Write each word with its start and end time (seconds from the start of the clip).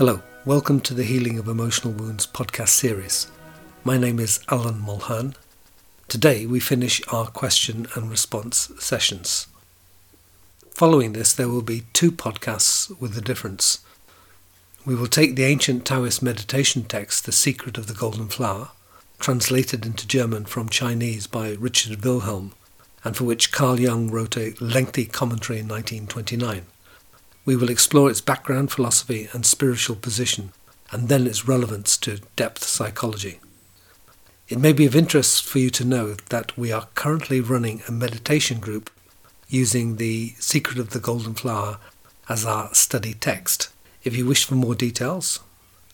Hello, 0.00 0.22
welcome 0.46 0.80
to 0.80 0.94
the 0.94 1.04
Healing 1.04 1.38
of 1.38 1.46
Emotional 1.46 1.92
Wounds 1.92 2.26
podcast 2.26 2.70
series. 2.70 3.30
My 3.84 3.98
name 3.98 4.18
is 4.18 4.40
Alan 4.48 4.80
Mulhern. 4.80 5.34
Today 6.08 6.46
we 6.46 6.58
finish 6.58 7.02
our 7.08 7.26
question 7.26 7.86
and 7.94 8.10
response 8.10 8.72
sessions. 8.78 9.46
Following 10.70 11.12
this, 11.12 11.34
there 11.34 11.50
will 11.50 11.60
be 11.60 11.82
two 11.92 12.10
podcasts 12.10 12.98
with 12.98 13.14
a 13.18 13.20
difference. 13.20 13.80
We 14.86 14.94
will 14.94 15.06
take 15.06 15.36
the 15.36 15.44
ancient 15.44 15.84
Taoist 15.84 16.22
meditation 16.22 16.84
text, 16.84 17.26
The 17.26 17.30
Secret 17.32 17.76
of 17.76 17.86
the 17.86 17.92
Golden 17.92 18.28
Flower, 18.28 18.70
translated 19.18 19.84
into 19.84 20.08
German 20.08 20.46
from 20.46 20.70
Chinese 20.70 21.26
by 21.26 21.50
Richard 21.60 22.02
Wilhelm, 22.02 22.52
and 23.04 23.14
for 23.14 23.24
which 23.24 23.52
Carl 23.52 23.78
Jung 23.78 24.10
wrote 24.10 24.38
a 24.38 24.54
lengthy 24.60 25.04
commentary 25.04 25.58
in 25.58 25.68
1929. 25.68 26.64
We 27.50 27.56
will 27.56 27.68
explore 27.68 28.08
its 28.08 28.20
background, 28.20 28.70
philosophy, 28.70 29.28
and 29.32 29.44
spiritual 29.44 29.96
position, 29.96 30.52
and 30.92 31.08
then 31.08 31.26
its 31.26 31.48
relevance 31.48 31.96
to 31.96 32.20
depth 32.36 32.62
psychology. 32.62 33.40
It 34.48 34.60
may 34.60 34.72
be 34.72 34.86
of 34.86 34.94
interest 34.94 35.44
for 35.44 35.58
you 35.58 35.68
to 35.70 35.84
know 35.84 36.14
that 36.28 36.56
we 36.56 36.70
are 36.70 36.86
currently 36.94 37.40
running 37.40 37.82
a 37.88 37.90
meditation 37.90 38.60
group 38.60 38.88
using 39.48 39.96
The 39.96 40.34
Secret 40.38 40.78
of 40.78 40.90
the 40.90 41.00
Golden 41.00 41.34
Flower 41.34 41.78
as 42.28 42.46
our 42.46 42.72
study 42.72 43.14
text. 43.14 43.70
If 44.04 44.16
you 44.16 44.26
wish 44.26 44.44
for 44.44 44.54
more 44.54 44.76
details 44.76 45.40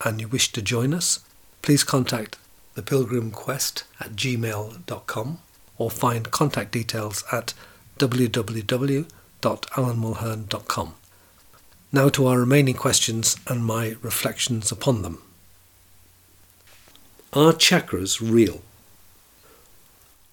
and 0.05 0.21
you 0.21 0.27
wish 0.27 0.51
to 0.51 0.61
join 0.61 0.93
us, 0.93 1.21
please 1.63 1.83
contact 1.83 2.37
thepilgrimquest 2.75 3.81
at 3.99 4.11
gmail.com 4.11 5.39
or 5.79 5.89
find 5.89 6.29
contact 6.29 6.71
details 6.71 7.23
at 7.31 7.55
www.alanmulhern.com. 7.97 10.93
Now 11.97 12.09
to 12.09 12.27
our 12.27 12.37
remaining 12.37 12.75
questions 12.75 13.37
and 13.47 13.65
my 13.65 13.95
reflections 14.03 14.71
upon 14.71 15.01
them. 15.01 15.19
Are 17.33 17.53
chakras 17.53 18.21
real? 18.21 18.61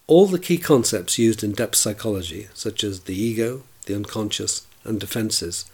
All 0.07 0.27
the 0.27 0.39
key 0.39 0.59
concepts 0.59 1.19
used 1.19 1.43
in 1.43 1.53
depth 1.53 1.77
psychology, 1.77 2.49
such 2.53 2.85
as 2.85 3.01
the 3.01 3.19
ego, 3.19 3.63
the 3.87 3.95
unconscious, 3.97 4.67
and 4.85 5.01
defenses, 5.01 5.65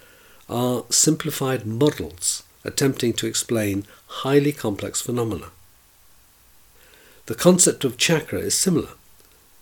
are 0.48 0.84
simplified 0.90 1.66
models 1.66 2.44
attempting 2.62 3.12
to 3.14 3.26
explain 3.26 3.84
highly 4.22 4.52
complex 4.52 5.00
phenomena. 5.00 5.48
The 7.26 7.34
concept 7.34 7.82
of 7.82 7.98
chakra 7.98 8.38
is 8.38 8.56
similar, 8.56 8.90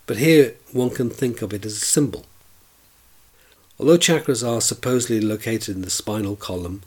but 0.04 0.18
here 0.18 0.56
one 0.72 0.90
can 0.90 1.08
think 1.08 1.40
of 1.40 1.54
it 1.54 1.64
as 1.64 1.76
a 1.80 1.86
symbol. 1.86 2.26
Although 3.80 3.98
chakras 3.98 4.46
are 4.46 4.60
supposedly 4.60 5.20
located 5.20 5.76
in 5.76 5.82
the 5.82 5.90
spinal 5.90 6.34
column, 6.34 6.82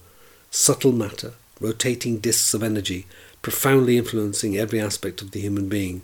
subtle 0.49 0.91
matter, 0.91 1.33
rotating 1.59 2.19
disks 2.19 2.53
of 2.53 2.61
energy, 2.61 3.05
profoundly 3.41 3.97
influencing 3.97 4.57
every 4.57 4.79
aspect 4.79 5.21
of 5.21 5.31
the 5.31 5.39
human 5.39 5.69
being, 5.69 6.01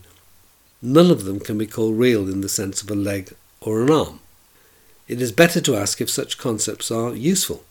none 0.82 1.12
of 1.12 1.26
them 1.26 1.40
can 1.40 1.58
be 1.58 1.68
called 1.68 1.98
real 1.98 2.30
in 2.30 2.42
the 2.42 2.50
sense 2.50 2.82
of 2.82 2.90
a 2.90 2.96
leg 2.96 3.34
or 3.60 3.82
an 3.82 3.92
arm. 3.92 4.20
It 5.08 5.22
is 5.22 5.32
better 5.32 5.60
to 5.62 5.76
ask 5.76 6.00
if 6.00 6.10
such 6.10 6.38
concepts 6.38 6.90
are 6.90 7.14
useful. 7.14 7.64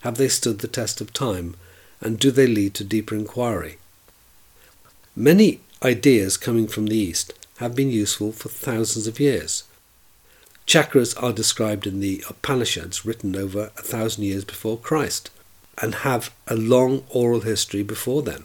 Have 0.00 0.16
they 0.16 0.28
stood 0.28 0.58
the 0.58 0.68
test 0.68 1.00
of 1.00 1.12
time, 1.12 1.56
and 2.00 2.18
do 2.18 2.30
they 2.30 2.46
lead 2.46 2.74
to 2.74 2.84
deeper 2.84 3.14
inquiry? 3.14 3.78
Many 5.16 5.60
ideas 5.82 6.36
coming 6.36 6.66
from 6.66 6.86
the 6.86 6.96
East 6.96 7.32
have 7.56 7.74
been 7.74 7.90
useful 7.90 8.32
for 8.32 8.48
thousands 8.48 9.06
of 9.06 9.20
years. 9.20 9.64
Chakras 10.70 11.20
are 11.20 11.32
described 11.32 11.84
in 11.84 11.98
the 11.98 12.22
Upanishads 12.28 13.04
written 13.04 13.34
over 13.34 13.72
a 13.76 13.82
thousand 13.82 14.22
years 14.22 14.44
before 14.44 14.78
Christ 14.78 15.28
and 15.82 16.06
have 16.06 16.32
a 16.46 16.54
long 16.54 17.02
oral 17.08 17.40
history 17.40 17.82
before 17.82 18.22
then. 18.22 18.44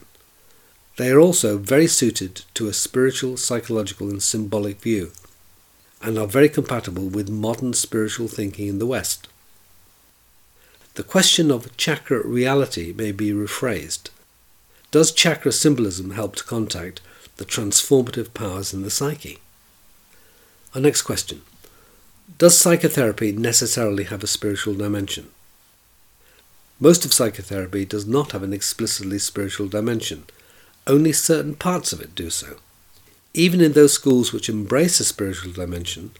They 0.97 1.11
are 1.11 1.19
also 1.19 1.59
very 1.59 1.85
suited 1.85 2.41
to 2.55 2.67
a 2.67 2.73
spiritual, 2.73 3.37
psychological, 3.37 4.09
and 4.09 4.23
symbolic 4.23 4.81
view 4.81 5.11
and 6.01 6.17
are 6.17 6.25
very 6.25 6.49
compatible 6.49 7.09
with 7.09 7.29
modern 7.29 7.73
spiritual 7.73 8.27
thinking 8.27 8.67
in 8.69 8.79
the 8.79 8.87
West. 8.87 9.27
The 10.95 11.03
question 11.03 11.51
of 11.51 11.77
chakra 11.77 12.25
reality 12.25 12.91
may 12.91 13.11
be 13.11 13.33
rephrased. 13.33 14.09
Does 14.89 15.11
chakra 15.11 15.51
symbolism 15.51 16.09
help 16.09 16.35
to 16.37 16.43
contact 16.43 17.01
the 17.37 17.45
transformative 17.45 18.33
powers 18.33 18.73
in 18.73 18.81
the 18.81 18.89
psyche? 18.89 19.37
Our 20.73 20.81
next 20.81 21.03
question 21.03 21.43
does 22.37 22.57
psychotherapy 22.57 23.31
necessarily 23.31 24.05
have 24.05 24.23
a 24.23 24.27
spiritual 24.27 24.73
dimension? 24.73 25.29
Most 26.79 27.05
of 27.05 27.13
psychotherapy 27.13 27.85
does 27.85 28.05
not 28.05 28.33
have 28.33 28.43
an 28.43 28.51
explicitly 28.51 29.19
spiritual 29.19 29.67
dimension. 29.67 30.25
Only 30.85 31.13
certain 31.13 31.55
parts 31.55 31.93
of 31.93 32.01
it 32.01 32.13
do 32.15 32.29
so. 32.29 32.57
Even 33.33 33.61
in 33.61 33.73
those 33.73 33.93
schools 33.93 34.33
which 34.33 34.49
embrace 34.49 34.99
a 34.99 35.05
spiritual 35.05 35.53
dimension, 35.53 36.11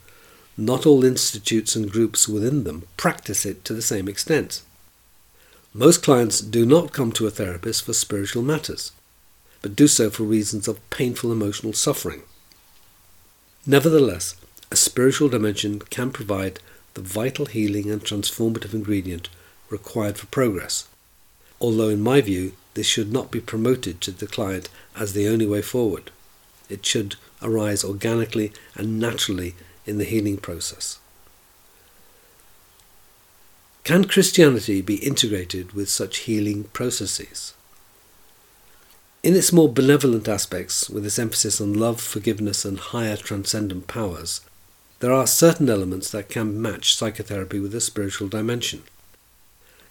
not 0.56 0.86
all 0.86 1.04
institutes 1.04 1.76
and 1.76 1.90
groups 1.90 2.28
within 2.28 2.64
them 2.64 2.84
practice 2.96 3.44
it 3.44 3.64
to 3.66 3.74
the 3.74 3.82
same 3.82 4.08
extent. 4.08 4.62
Most 5.74 6.02
clients 6.02 6.40
do 6.40 6.64
not 6.64 6.94
come 6.94 7.12
to 7.12 7.26
a 7.26 7.30
therapist 7.30 7.84
for 7.84 7.92
spiritual 7.92 8.42
matters, 8.42 8.92
but 9.60 9.76
do 9.76 9.86
so 9.86 10.08
for 10.08 10.22
reasons 10.22 10.68
of 10.68 10.88
painful 10.88 11.30
emotional 11.30 11.74
suffering. 11.74 12.22
Nevertheless, 13.66 14.36
a 14.70 14.76
spiritual 14.76 15.28
dimension 15.28 15.78
can 15.78 16.10
provide 16.10 16.58
the 16.94 17.00
vital 17.00 17.46
healing 17.46 17.90
and 17.90 18.02
transformative 18.02 18.74
ingredient 18.74 19.28
required 19.70 20.18
for 20.18 20.26
progress, 20.26 20.88
although 21.60 21.88
in 21.88 22.00
my 22.00 22.20
view 22.20 22.52
this 22.74 22.86
should 22.86 23.12
not 23.12 23.30
be 23.30 23.40
promoted 23.40 24.00
to 24.00 24.10
the 24.10 24.26
client 24.26 24.68
as 24.96 25.12
the 25.12 25.28
only 25.28 25.46
way 25.46 25.62
forward. 25.62 26.10
It 26.68 26.84
should 26.84 27.16
arise 27.42 27.84
organically 27.84 28.52
and 28.74 28.98
naturally 28.98 29.54
in 29.86 29.98
the 29.98 30.04
healing 30.04 30.36
process. 30.36 30.98
Can 33.84 34.06
Christianity 34.06 34.80
be 34.80 34.96
integrated 34.96 35.72
with 35.72 35.88
such 35.88 36.18
healing 36.18 36.64
processes? 36.72 37.54
In 39.22 39.36
its 39.36 39.52
more 39.52 39.72
benevolent 39.72 40.28
aspects, 40.28 40.90
with 40.90 41.06
its 41.06 41.18
emphasis 41.18 41.60
on 41.60 41.72
love, 41.72 42.00
forgiveness, 42.00 42.64
and 42.64 42.78
higher 42.78 43.16
transcendent 43.16 43.86
powers, 43.86 44.40
there 45.00 45.12
are 45.12 45.26
certain 45.26 45.68
elements 45.68 46.10
that 46.10 46.28
can 46.28 46.60
match 46.60 46.94
psychotherapy 46.94 47.60
with 47.60 47.74
a 47.74 47.80
spiritual 47.80 48.28
dimension. 48.28 48.82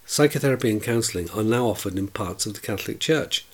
Psychotherapy 0.05 0.69
and 0.71 0.81
counselling 0.81 1.29
are 1.31 1.43
now 1.43 1.67
offered 1.67 1.97
in 1.97 2.07
parts 2.07 2.45
of 2.45 2.53
the 2.53 2.59
Catholic 2.59 2.99
Church. 2.99 3.45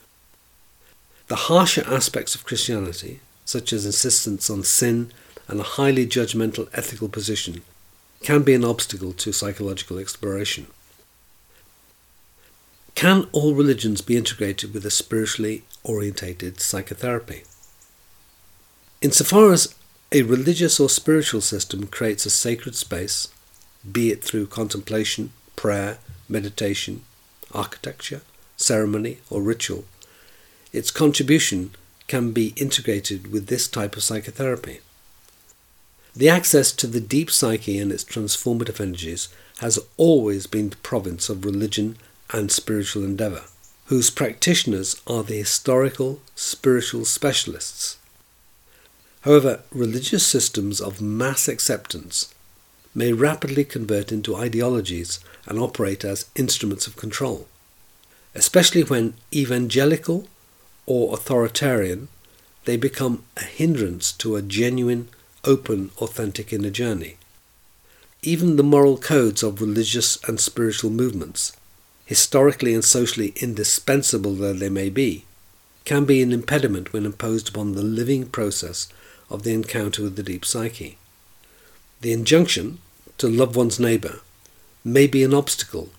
The 1.27 1.47
harsher 1.47 1.83
aspects 1.87 2.35
of 2.35 2.43
Christianity, 2.43 3.21
such 3.45 3.71
as 3.73 3.85
insistence 3.85 4.49
on 4.49 4.63
sin 4.63 5.11
and 5.47 5.59
a 5.59 5.63
highly 5.63 6.05
judgmental 6.05 6.69
ethical 6.73 7.09
position, 7.09 7.61
can 8.21 8.43
be 8.43 8.53
an 8.53 8.65
obstacle 8.65 9.13
to 9.13 9.31
psychological 9.31 9.97
exploration. 9.97 10.67
Can 12.95 13.27
all 13.31 13.55
religions 13.55 14.01
be 14.01 14.17
integrated 14.17 14.73
with 14.73 14.85
a 14.85 14.91
spiritually 14.91 15.63
orientated 15.83 16.59
psychotherapy? 16.59 17.43
Insofar 19.01 19.51
as 19.53 19.73
a 20.13 20.23
religious 20.23 20.77
or 20.77 20.89
spiritual 20.89 21.39
system 21.39 21.87
creates 21.87 22.25
a 22.25 22.29
sacred 22.29 22.75
space, 22.75 23.29
be 23.89 24.11
it 24.11 24.21
through 24.21 24.45
contemplation, 24.45 25.31
prayer, 25.55 25.99
meditation, 26.27 27.01
architecture, 27.53 28.21
ceremony, 28.57 29.19
or 29.29 29.41
ritual. 29.41 29.85
Its 30.73 30.91
contribution 30.91 31.71
can 32.07 32.31
be 32.31 32.53
integrated 32.57 33.31
with 33.31 33.47
this 33.47 33.69
type 33.69 33.95
of 33.95 34.03
psychotherapy. 34.03 34.81
The 36.13 36.27
access 36.27 36.73
to 36.73 36.87
the 36.87 36.99
deep 36.99 37.31
psyche 37.31 37.79
and 37.79 37.89
its 37.89 38.03
transformative 38.03 38.81
energies 38.81 39.29
has 39.59 39.79
always 39.95 40.45
been 40.45 40.71
the 40.71 40.77
province 40.77 41.29
of 41.29 41.45
religion 41.45 41.95
and 42.33 42.51
spiritual 42.51 43.05
endeavour, 43.05 43.43
whose 43.85 44.09
practitioners 44.09 45.01
are 45.07 45.23
the 45.23 45.37
historical 45.37 46.19
spiritual 46.35 47.05
specialists 47.05 47.97
However, 49.21 49.61
religious 49.71 50.25
systems 50.25 50.81
of 50.81 50.99
mass 50.99 51.47
acceptance 51.47 52.33
may 52.95 53.13
rapidly 53.13 53.63
convert 53.63 54.11
into 54.11 54.35
ideologies 54.35 55.19
and 55.45 55.59
operate 55.59 56.03
as 56.03 56.25
instruments 56.35 56.87
of 56.87 56.95
control, 56.95 57.47
especially 58.33 58.83
when 58.83 59.13
evangelical 59.33 60.27
or 60.87 61.13
authoritarian, 61.13 62.07
they 62.65 62.77
become 62.77 63.23
a 63.37 63.43
hindrance 63.43 64.11
to 64.11 64.35
a 64.35 64.41
genuine, 64.41 65.07
open, 65.45 65.91
authentic 65.97 66.51
inner 66.51 66.69
journey. 66.69 67.17
Even 68.23 68.55
the 68.55 68.63
moral 68.63 68.97
codes 68.97 69.43
of 69.43 69.61
religious 69.61 70.17
and 70.27 70.39
spiritual 70.39 70.89
movements, 70.89 71.53
historically 72.05 72.73
and 72.73 72.83
socially 72.83 73.33
indispensable 73.37 74.33
though 74.33 74.53
they 74.53 74.69
may 74.69 74.89
be, 74.89 75.25
can 75.85 76.05
be 76.05 76.21
an 76.21 76.31
impediment 76.31 76.91
when 76.91 77.05
imposed 77.05 77.49
upon 77.49 77.73
the 77.73 77.81
living 77.81 78.25
process 78.27 78.87
of 79.31 79.43
the 79.43 79.53
encounter 79.53 80.03
with 80.03 80.15
the 80.15 80.23
deep 80.23 80.45
psyche. 80.45 80.97
The 82.01 82.11
injunction 82.11 82.79
to 83.17 83.27
love 83.27 83.55
one's 83.55 83.79
neighbour 83.79 84.21
may 84.83 85.07
be 85.07 85.23
an 85.23 85.33
obstacle 85.33 85.89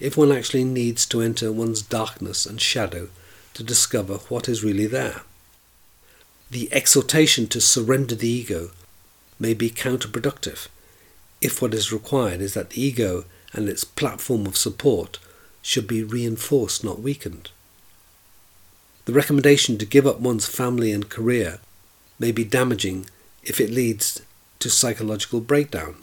if 0.00 0.16
one 0.16 0.30
actually 0.30 0.64
needs 0.64 1.06
to 1.06 1.20
enter 1.20 1.50
one's 1.50 1.82
darkness 1.82 2.46
and 2.46 2.60
shadow 2.60 3.08
to 3.54 3.62
discover 3.62 4.18
what 4.28 4.48
is 4.48 4.62
really 4.62 4.86
there. 4.86 5.22
The 6.50 6.72
exhortation 6.72 7.48
to 7.48 7.60
surrender 7.60 8.14
the 8.14 8.28
ego 8.28 8.70
may 9.38 9.54
be 9.54 9.70
counterproductive 9.70 10.68
if 11.40 11.60
what 11.62 11.74
is 11.74 11.92
required 11.92 12.40
is 12.40 12.54
that 12.54 12.70
the 12.70 12.82
ego 12.82 13.24
and 13.52 13.68
its 13.68 13.84
platform 13.84 14.46
of 14.46 14.56
support 14.56 15.18
should 15.62 15.86
be 15.86 16.02
reinforced, 16.02 16.84
not 16.84 17.00
weakened. 17.00 17.50
The 19.04 19.12
recommendation 19.12 19.78
to 19.78 19.86
give 19.86 20.06
up 20.06 20.20
one's 20.20 20.46
family 20.46 20.92
and 20.92 21.08
career 21.08 21.60
may 22.18 22.32
be 22.32 22.44
damaging 22.44 23.06
if 23.42 23.60
it 23.60 23.70
leads 23.70 24.22
to 24.58 24.70
psychological 24.70 25.40
breakdown. 25.40 26.02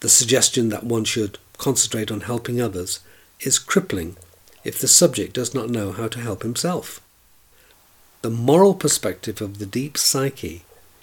The 0.00 0.08
suggestion 0.08 0.68
that 0.70 0.84
one 0.84 1.04
should 1.04 1.38
concentrate 1.58 2.10
on 2.10 2.22
helping 2.22 2.60
others 2.60 3.00
is 3.40 3.58
crippling 3.58 4.16
if 4.64 4.78
the 4.78 4.88
subject 4.88 5.34
does 5.34 5.54
not 5.54 5.70
know 5.70 5.92
how 5.92 6.08
to 6.08 6.20
help 6.20 6.42
himself. 6.42 7.00
The 8.22 8.30
moral 8.30 8.74
perspective 8.74 9.40
of 9.40 9.58
the 9.58 9.66
deep 9.66 9.98
psyche 9.98 10.62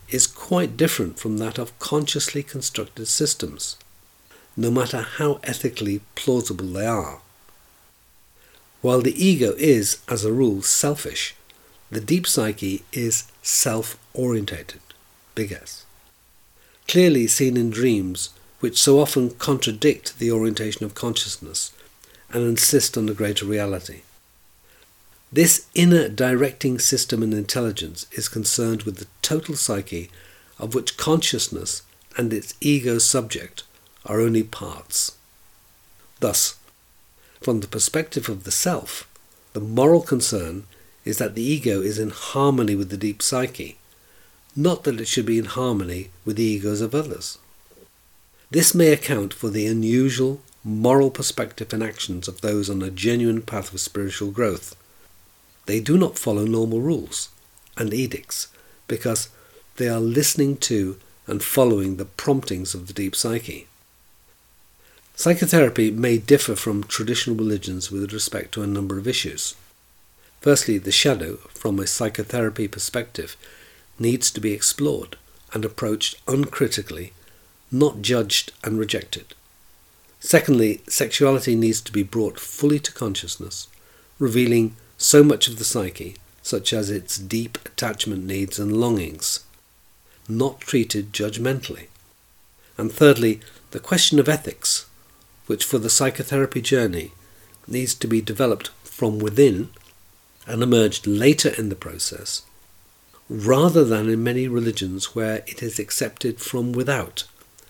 is 0.09 0.25
quite 0.25 0.77
different 0.77 1.19
from 1.19 1.38
that 1.38 1.57
of 1.57 1.77
consciously 1.79 2.41
constructed 2.41 3.07
systems, 3.07 3.77
no 4.57 4.71
matter 4.71 5.01
how 5.01 5.39
ethically 5.44 6.01
plausible 6.15 6.65
they 6.65 6.85
are. 6.85 7.19
While 8.81 9.01
the 9.01 9.23
ego 9.23 9.53
is, 9.57 10.00
as 10.07 10.23
a 10.23 10.31
rule, 10.31 10.62
selfish, 10.62 11.35
the 11.91 12.01
deep 12.01 12.27
psyche 12.27 12.83
is 12.94 13.24
self 13.41 13.97
orientated, 14.13 14.81
big 15.36 15.51
S. 15.51 15.86
Clearly 16.88 17.27
seen 17.27 17.57
in 17.57 17.69
dreams, 17.69 18.30
which 18.59 18.77
so 18.77 19.00
often 19.00 19.31
contradict 19.31 20.19
the 20.19 20.31
orientation 20.31 20.86
of 20.86 20.95
consciousness 20.95 21.71
and 22.31 22.44
insist 22.44 22.97
on 22.97 23.09
a 23.09 23.13
greater 23.13 23.45
reality. 23.45 24.01
This 25.31 25.68
inner 25.75 26.09
directing 26.09 26.80
system 26.80 27.21
and 27.24 27.33
intelligence 27.33 28.07
is 28.12 28.27
concerned 28.27 28.83
with 28.83 28.97
the 28.97 29.07
total 29.21 29.56
psyche 29.56 30.09
of 30.57 30.75
which 30.75 30.97
consciousness 30.97 31.83
and 32.18 32.33
its 32.33 32.53
ego 32.59 32.97
subject 32.97 33.63
are 34.06 34.19
only 34.19 34.44
parts. 34.44 35.13
Thus, 36.19 36.57
from 37.41 37.62
the 37.62 37.68
perspective 37.68 38.27
of 38.27 38.44
the 38.44 38.51
self, 38.51 39.07
the 39.53 39.59
moral 39.59 40.01
concern 40.01 40.65
is 41.06 41.18
that 41.18 41.36
the 41.36 41.44
ego 41.44 41.81
is 41.81 42.00
in 42.00 42.10
harmony 42.10 42.75
with 42.75 42.90
the 42.90 42.98
deep 42.98 43.22
psyche, 43.22 43.78
not 44.56 44.84
that 44.84 45.00
it 45.00 45.07
should 45.07 45.25
be 45.25 45.38
in 45.38 45.46
harmony 45.46 46.10
with 46.25 46.36
the 46.36 46.44
egos 46.44 46.81
of 46.81 46.94
others. 46.94 47.38
This 48.51 48.74
may 48.74 48.92
account 48.92 49.34
for 49.34 49.50
the 49.50 49.68
unusual 49.68 50.42
moral 50.63 51.10
perspective 51.10 51.72
and 51.72 51.84
actions 51.84 52.28
of 52.28 52.42
those 52.42 52.69
on 52.69 52.81
a 52.81 52.90
genuine 52.90 53.42
path 53.42 53.74
of 53.74 53.80
spiritual 53.80 54.31
growth. 54.31 54.75
They 55.66 55.80
do 55.80 55.98
not 55.98 56.18
follow 56.18 56.46
normal 56.46 56.81
rules 56.81 57.30
and 57.78 57.94
edicts 57.94 58.48
because 58.88 59.30
they 59.78 59.88
are 59.88 60.00
listening 60.00 60.57
to 60.57 60.98
and 61.28 61.44
following 61.44 61.96
the 61.96 62.06
promptings 62.06 62.74
of 62.74 62.88
the 62.88 62.94
deep 62.94 63.16
psyche. 63.16 63.68
Psychotherapy 65.16 65.92
may 65.92 66.18
differ 66.18 66.56
from 66.56 66.84
traditional 66.84 67.36
religions 67.36 67.92
with 67.92 68.12
respect 68.13 68.54
to 68.54 68.63
a 68.63 68.68
number 68.68 68.98
of 68.98 69.07
issues. 69.07 69.56
Firstly, 70.41 70.77
the 70.77 70.91
shadow, 70.91 71.38
from 71.53 71.80
a 71.80 71.88
psychotherapy 71.88 72.68
perspective, 72.68 73.36
needs 73.97 74.31
to 74.31 74.39
be 74.39 74.53
explored 74.53 75.18
and 75.53 75.65
approached 75.65 76.15
uncritically, 76.27 77.12
not 77.71 78.01
judged 78.01 78.51
and 78.63 78.80
rejected. 78.80 79.33
Secondly, 80.19 80.81
sexuality 80.88 81.56
needs 81.56 81.81
to 81.81 81.91
be 81.91 82.03
brought 82.03 82.39
fully 82.39 82.80
to 82.80 82.91
consciousness, 82.94 83.68
revealing 84.18 84.75
so 84.97 85.24
much 85.24 85.47
of 85.47 85.57
the 85.57 85.63
psyche, 85.63 86.15
such 86.41 86.74
as 86.74 86.89
its 86.89 87.18
deep 87.18 87.57
attachment 87.65 88.25
needs 88.25 88.59
and 88.59 88.75
longings, 88.77 89.41
not 90.27 90.62
treated 90.62 91.13
judgmentally. 91.13 91.88
And 92.77 92.91
thirdly, 92.91 93.41
the 93.71 93.80
question 93.80 94.19
of 94.19 94.30
ethics 94.30 94.86
which 95.47 95.65
for 95.65 95.80
the 95.80 95.89
psychotherapy 95.89 96.62
journey 96.62 97.12
needs 97.68 97.95
to 97.95 98.07
be 98.07 98.21
developed 98.21 98.69
from 98.83 99.19
within 99.19 99.69
and 100.50 100.62
emerged 100.62 101.07
later 101.07 101.50
in 101.57 101.69
the 101.69 101.75
process, 101.75 102.42
rather 103.30 103.86
than 103.86 104.10
in 104.10 104.24
many 104.24 104.48
religions 104.48 105.16
where 105.16 105.44
it 105.48 105.63
is 105.63 105.80
accepted 105.80 106.42
from 106.42 106.74
without 106.74 107.24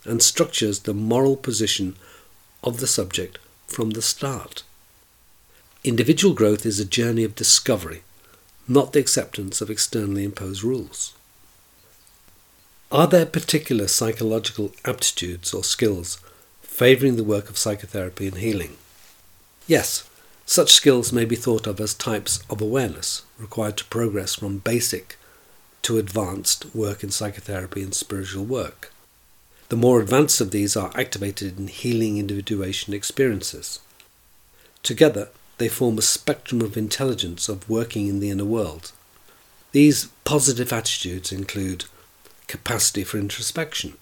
and 0.05 0.23
structures 0.23 0.79
the 0.79 0.93
moral 0.93 1.35
position 1.35 1.95
of 2.63 2.79
the 2.79 2.87
subject 2.87 3.37
from 3.67 3.91
the 3.91 4.01
start. 4.01 4.63
Individual 5.83 6.33
growth 6.33 6.65
is 6.65 6.79
a 6.79 6.85
journey 6.85 7.23
of 7.23 7.35
discovery, 7.35 8.01
not 8.67 8.93
the 8.93 8.99
acceptance 8.99 9.61
of 9.61 9.69
externally 9.69 10.23
imposed 10.23 10.63
rules. 10.63 11.13
Are 12.91 13.07
there 13.07 13.25
particular 13.25 13.87
psychological 13.87 14.71
aptitudes 14.83 15.53
or 15.53 15.63
skills 15.63 16.17
favouring 16.79 17.17
the 17.17 17.25
work 17.25 17.49
of 17.49 17.57
psychotherapy 17.57 18.25
and 18.25 18.37
healing. 18.37 18.77
Yes, 19.67 20.08
such 20.49 20.71
skills 20.71 21.13
may 21.13 21.25
be 21.25 21.35
thought 21.35 21.67
of 21.67 21.79
as 21.79 21.93
types 21.93 22.41
of 22.49 22.59
awareness 22.59 23.21
required 23.37 23.77
to 23.77 23.85
progress 23.85 24.33
from 24.33 24.57
basic 24.57 25.15
to 25.83 25.99
advanced 25.99 26.65
work 26.73 27.03
in 27.03 27.11
psychotherapy 27.11 27.83
and 27.83 27.93
spiritual 27.93 28.43
work. 28.43 28.91
The 29.69 29.75
more 29.75 30.01
advanced 30.01 30.41
of 30.41 30.49
these 30.49 30.75
are 30.75 30.89
activated 30.95 31.59
in 31.59 31.67
healing 31.67 32.17
individuation 32.17 32.95
experiences. 32.95 33.77
Together, 34.81 35.29
they 35.59 35.69
form 35.69 35.99
a 35.99 36.01
spectrum 36.01 36.61
of 36.61 36.75
intelligence 36.75 37.47
of 37.47 37.69
working 37.69 38.07
in 38.07 38.19
the 38.19 38.31
inner 38.31 38.43
world. 38.43 38.91
These 39.71 40.07
positive 40.23 40.73
attitudes 40.73 41.31
include 41.31 41.85
capacity 42.47 43.03
for 43.03 43.19
introspection, 43.19 43.97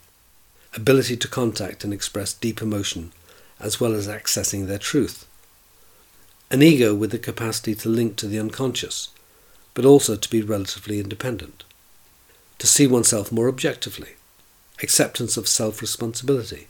ability 0.74 1.18
to 1.18 1.28
contact 1.28 1.84
and 1.84 1.94
express 1.94 2.32
deep 2.32 2.62
emotion, 2.62 3.12
as 3.60 3.82
well 3.82 3.92
as 3.92 4.08
accessing 4.08 4.68
their 4.68 4.78
truth. 4.78 5.27
An 6.50 6.62
ego 6.62 6.96
with 6.96 7.12
the 7.12 7.20
capacity 7.20 7.76
to 7.76 7.90
link 7.90 8.16
to 8.18 8.28
the 8.28 8.40
unconscious, 8.40 9.10
but 9.74 9.86
also 9.86 10.16
to 10.16 10.30
be 10.30 10.42
relatively 10.42 11.00
independent. 11.00 11.64
To 12.60 12.68
see 12.68 12.88
oneself 12.88 13.32
more 13.32 13.48
objectively. 13.48 14.16
Acceptance 14.82 15.38
of 15.38 15.48
self 15.48 15.82
responsibility. 15.82 16.68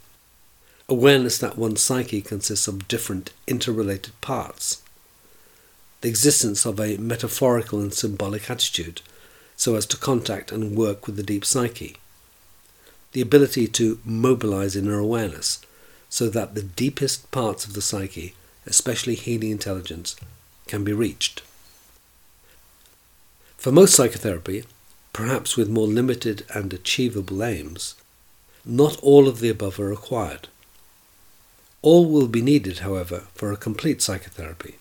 Awareness 0.89 1.37
that 1.37 1.57
one's 1.57 1.81
psyche 1.81 2.21
consists 2.21 2.67
of 2.67 2.87
different 2.87 3.31
interrelated 3.45 4.19
parts. 4.21 4.81
The 6.01 6.09
existence 6.09 6.65
of 6.65 6.79
a 6.79 6.97
metaphorical 6.97 7.79
and 7.79 7.93
symbolic 7.93 8.49
attitude 8.49 9.01
so 9.55 9.75
as 9.75 9.85
to 9.87 9.97
contact 9.97 10.51
and 10.51 10.77
work 10.77 11.07
with 11.07 11.15
the 11.15 11.23
deep 11.23 11.43
psyche 11.43 11.97
the 13.17 13.21
ability 13.21 13.67
to 13.67 13.99
mobilize 14.05 14.75
inner 14.75 14.99
awareness 14.99 15.59
so 16.09 16.29
that 16.29 16.55
the 16.55 16.61
deepest 16.61 17.31
parts 17.31 17.65
of 17.65 17.73
the 17.73 17.81
psyche, 17.81 18.35
especially 18.67 19.15
healing 19.15 19.51
intelligence, 19.51 20.15
can 20.67 20.83
be 20.83 20.93
reached. 20.93 21.41
For 23.57 23.71
most 23.71 23.95
psychotherapy, 23.95 24.65
perhaps 25.13 25.57
with 25.57 25.69
more 25.69 25.87
limited 25.87 26.45
and 26.53 26.71
achievable 26.73 27.43
aims, 27.43 27.95
not 28.63 28.99
all 29.01 29.27
of 29.27 29.39
the 29.39 29.49
above 29.49 29.79
are 29.79 29.87
required. 29.87 30.47
All 31.81 32.05
will 32.05 32.27
be 32.27 32.41
needed, 32.41 32.79
however, 32.79 33.23
for 33.33 33.51
a 33.51 33.57
complete 33.57 34.01
psychotherapy, 34.01 34.75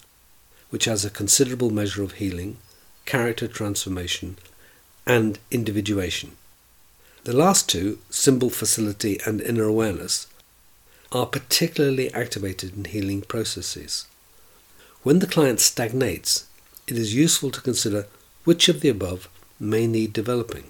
which 0.71 0.87
has 0.87 1.05
a 1.05 1.11
considerable 1.11 1.71
measure 1.71 2.03
of 2.03 2.13
healing, 2.13 2.57
character 3.05 3.47
transformation, 3.47 4.37
and 5.07 5.39
individuation. 5.51 6.33
The 7.25 7.37
last 7.37 7.69
two, 7.69 7.99
symbol 8.11 8.51
facility 8.51 9.19
and 9.25 9.41
inner 9.41 9.65
awareness, 9.65 10.27
are 11.17 11.25
particularly 11.25 12.13
activated 12.13 12.77
in 12.77 12.85
healing 12.85 13.23
processes. 13.23 14.07
When 15.03 15.21
the 15.21 15.27
client 15.27 15.61
stagnates, 15.61 16.47
it 16.87 16.99
is 16.99 17.15
useful 17.15 17.51
to 17.53 17.63
consider 17.63 18.07
which 18.45 18.69
of 18.69 18.81
the 18.81 18.91
above 18.91 19.29
may 19.59 19.87
need 19.87 20.13
developing. 20.13 20.65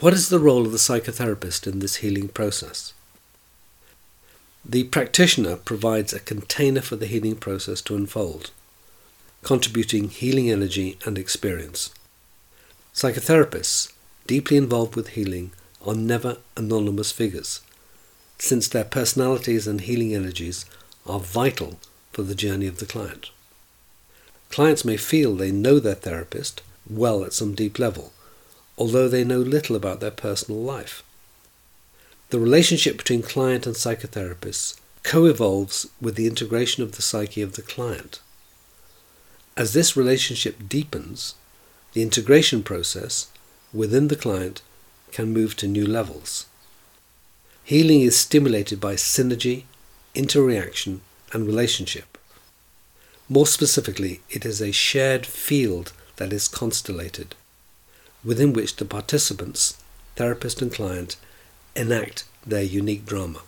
What 0.00 0.12
is 0.12 0.28
the 0.28 0.40
role 0.40 0.66
of 0.66 0.72
the 0.72 0.78
psychotherapist 0.78 1.68
in 1.70 1.78
this 1.78 1.96
healing 1.96 2.28
process? 2.28 2.92
The 4.64 4.84
practitioner 4.84 5.56
provides 5.56 6.12
a 6.12 6.18
container 6.18 6.80
for 6.80 6.96
the 6.96 7.06
healing 7.06 7.36
process 7.36 7.80
to 7.82 7.94
unfold, 7.94 8.50
contributing 9.42 10.08
healing 10.08 10.50
energy 10.50 10.98
and 11.06 11.16
experience. 11.16 11.90
Psychotherapists 12.92 13.92
deeply 14.26 14.56
involved 14.56 14.96
with 14.96 15.10
healing 15.10 15.52
are 15.86 15.94
never 15.94 16.38
anonymous 16.56 17.12
figures, 17.12 17.60
since 18.42 18.66
their 18.66 18.84
personalities 18.84 19.68
and 19.68 19.82
healing 19.82 20.12
energies 20.12 20.64
are 21.06 21.20
vital 21.20 21.78
for 22.10 22.24
the 22.24 22.34
journey 22.34 22.66
of 22.66 22.78
the 22.78 22.86
client. 22.86 23.30
Clients 24.50 24.84
may 24.84 24.96
feel 24.96 25.36
they 25.36 25.52
know 25.52 25.78
their 25.78 25.94
therapist 25.94 26.60
well 26.90 27.22
at 27.24 27.32
some 27.32 27.54
deep 27.54 27.78
level, 27.78 28.12
although 28.76 29.08
they 29.08 29.22
know 29.22 29.38
little 29.38 29.76
about 29.76 30.00
their 30.00 30.10
personal 30.10 30.60
life. 30.60 31.04
The 32.30 32.40
relationship 32.40 32.96
between 32.98 33.22
client 33.22 33.64
and 33.64 33.76
psychotherapists 33.76 34.74
co 35.04 35.26
evolves 35.26 35.86
with 36.00 36.16
the 36.16 36.26
integration 36.26 36.82
of 36.82 36.92
the 36.92 37.02
psyche 37.02 37.42
of 37.42 37.54
the 37.54 37.62
client. 37.62 38.18
As 39.56 39.72
this 39.72 39.96
relationship 39.96 40.68
deepens, 40.68 41.36
the 41.92 42.02
integration 42.02 42.64
process 42.64 43.28
within 43.72 44.08
the 44.08 44.16
client 44.16 44.62
can 45.12 45.32
move 45.32 45.54
to 45.58 45.68
new 45.68 45.86
levels. 45.86 46.46
Healing 47.64 48.00
is 48.00 48.18
stimulated 48.18 48.80
by 48.80 48.94
synergy, 48.94 49.64
interreaction, 50.14 51.00
and 51.32 51.46
relationship. 51.46 52.18
More 53.28 53.46
specifically, 53.46 54.20
it 54.30 54.44
is 54.44 54.60
a 54.60 54.72
shared 54.72 55.24
field 55.24 55.92
that 56.16 56.32
is 56.32 56.48
constellated, 56.48 57.34
within 58.24 58.52
which 58.52 58.76
the 58.76 58.84
participants, 58.84 59.78
therapist 60.16 60.60
and 60.60 60.72
client, 60.72 61.16
enact 61.74 62.24
their 62.44 62.62
unique 62.62 63.06
drama. 63.06 63.40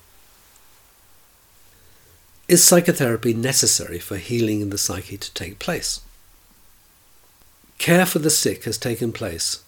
Is 2.46 2.62
psychotherapy 2.62 3.34
necessary 3.34 3.98
for 3.98 4.16
healing 4.16 4.60
in 4.60 4.70
the 4.70 4.78
psyche 4.78 5.16
to 5.16 5.34
take 5.34 5.58
place? 5.58 6.00
Care 7.78 8.06
for 8.06 8.20
the 8.20 8.30
sick 8.30 8.64
has 8.64 8.78
taken 8.78 9.12
place, 9.12 9.62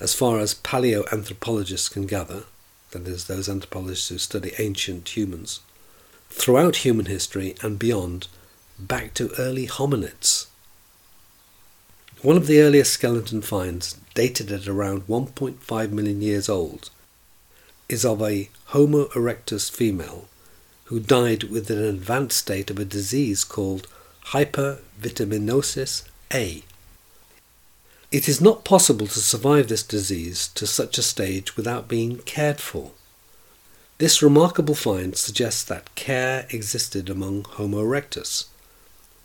as 0.00 0.14
far 0.14 0.38
as 0.38 0.54
paleoanthropologists 0.54 1.90
can 1.90 2.06
gather, 2.06 2.44
that 2.92 3.06
is, 3.06 3.26
those 3.26 3.48
anthropologists 3.48 4.08
who 4.08 4.18
study 4.18 4.52
ancient 4.58 5.16
humans, 5.16 5.60
throughout 6.28 6.76
human 6.76 7.06
history 7.06 7.54
and 7.62 7.78
beyond, 7.78 8.28
back 8.78 9.14
to 9.14 9.32
early 9.38 9.66
hominids. 9.66 10.46
One 12.22 12.36
of 12.36 12.46
the 12.46 12.60
earliest 12.60 12.92
skeleton 12.92 13.42
finds, 13.42 13.96
dated 14.14 14.52
at 14.52 14.68
around 14.68 15.06
1.5 15.06 15.90
million 15.90 16.20
years 16.20 16.48
old, 16.48 16.90
is 17.88 18.04
of 18.04 18.22
a 18.22 18.50
Homo 18.66 19.06
erectus 19.08 19.70
female 19.70 20.28
who 20.84 21.00
died 21.00 21.44
with 21.44 21.70
an 21.70 21.82
advanced 21.82 22.38
state 22.38 22.70
of 22.70 22.78
a 22.78 22.84
disease 22.84 23.44
called 23.44 23.86
hypervitaminosis 24.26 26.04
A. 26.32 26.62
It 28.10 28.28
is 28.28 28.40
not 28.40 28.64
possible 28.64 29.06
to 29.06 29.20
survive 29.20 29.68
this 29.68 29.84
disease 29.84 30.48
to 30.56 30.66
such 30.66 30.98
a 30.98 31.02
stage 31.02 31.56
without 31.56 31.86
being 31.86 32.18
cared 32.18 32.58
for. 32.58 32.90
This 33.98 34.20
remarkable 34.20 34.74
find 34.74 35.16
suggests 35.16 35.62
that 35.64 35.94
care 35.94 36.48
existed 36.50 37.08
among 37.08 37.44
Homo 37.44 37.84
erectus, 37.84 38.46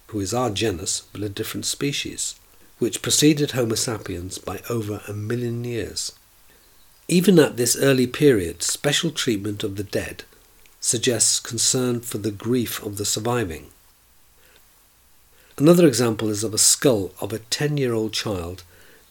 who 0.08 0.20
is 0.20 0.36
our 0.36 0.52
genus 0.52 1.02
but 1.12 1.24
a 1.24 1.30
different 1.30 1.66
species, 1.66 2.36
which 2.78 3.02
preceded 3.02 3.52
Homo 3.52 3.74
sapiens 3.74 4.38
by 4.38 4.62
over 4.70 5.02
a 5.08 5.14
million 5.14 5.64
years. 5.64 6.12
Even 7.08 7.40
at 7.40 7.58
this 7.58 7.76
early 7.76 8.06
period, 8.06 8.62
special 8.62 9.10
treatment 9.10 9.64
of 9.64 9.78
the 9.78 9.84
dead 9.84 10.26
suggests 10.80 11.40
concern 11.40 12.02
for 12.02 12.20
the 12.20 12.30
grief 12.30 12.84
of 12.84 12.98
the 12.98 13.06
surviving. 13.06 13.72
Another 15.58 15.88
example 15.88 16.30
is 16.30 16.44
of 16.44 16.54
a 16.54 16.60
skull 16.60 17.14
of 17.20 17.34
a 17.34 17.40
10 17.40 17.78
year 17.78 17.94
old 17.94 18.14
child 18.14 18.64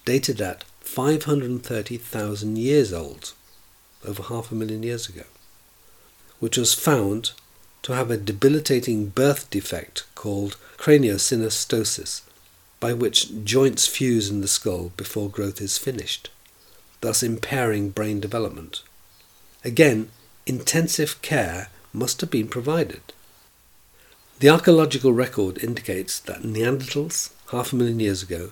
dated 0.05 0.41
at 0.41 0.65
530,000 0.81 2.59
years 2.59 2.93
old, 2.93 3.33
over 4.07 4.23
half 4.25 4.53
a 4.53 4.55
million 4.55 4.83
years 4.83 5.09
ago, 5.09 5.25
which 6.41 6.59
was 6.59 6.75
found 6.75 7.33
to 7.83 7.93
have 7.93 8.11
a 8.11 8.17
debilitating 8.17 9.07
birth 9.07 9.49
defect 9.51 10.05
called 10.15 10.57
craniosynostosis, 10.77 12.23
by 12.81 12.93
which 12.93 13.45
joints 13.45 13.87
fuse 13.87 14.29
in 14.29 14.41
the 14.41 14.49
skull 14.49 14.93
before 14.97 15.31
growth 15.31 15.61
is 15.61 15.79
finished, 15.79 16.31
thus 17.01 17.23
impairing 17.23 17.91
brain 17.91 18.21
development. 18.21 18.83
Again, 19.65 20.11
intensive 20.47 21.21
care 21.23 21.69
must 21.93 22.21
have 22.21 22.31
been 22.31 22.49
provided. 22.49 23.01
The 24.41 24.51
archaeological 24.51 25.13
record 25.13 25.63
indicates 25.63 26.19
that 26.21 26.43
Neanderthals, 26.43 27.31
half 27.51 27.73
a 27.73 27.77
million 27.77 28.01
years 28.01 28.23
ago, 28.23 28.51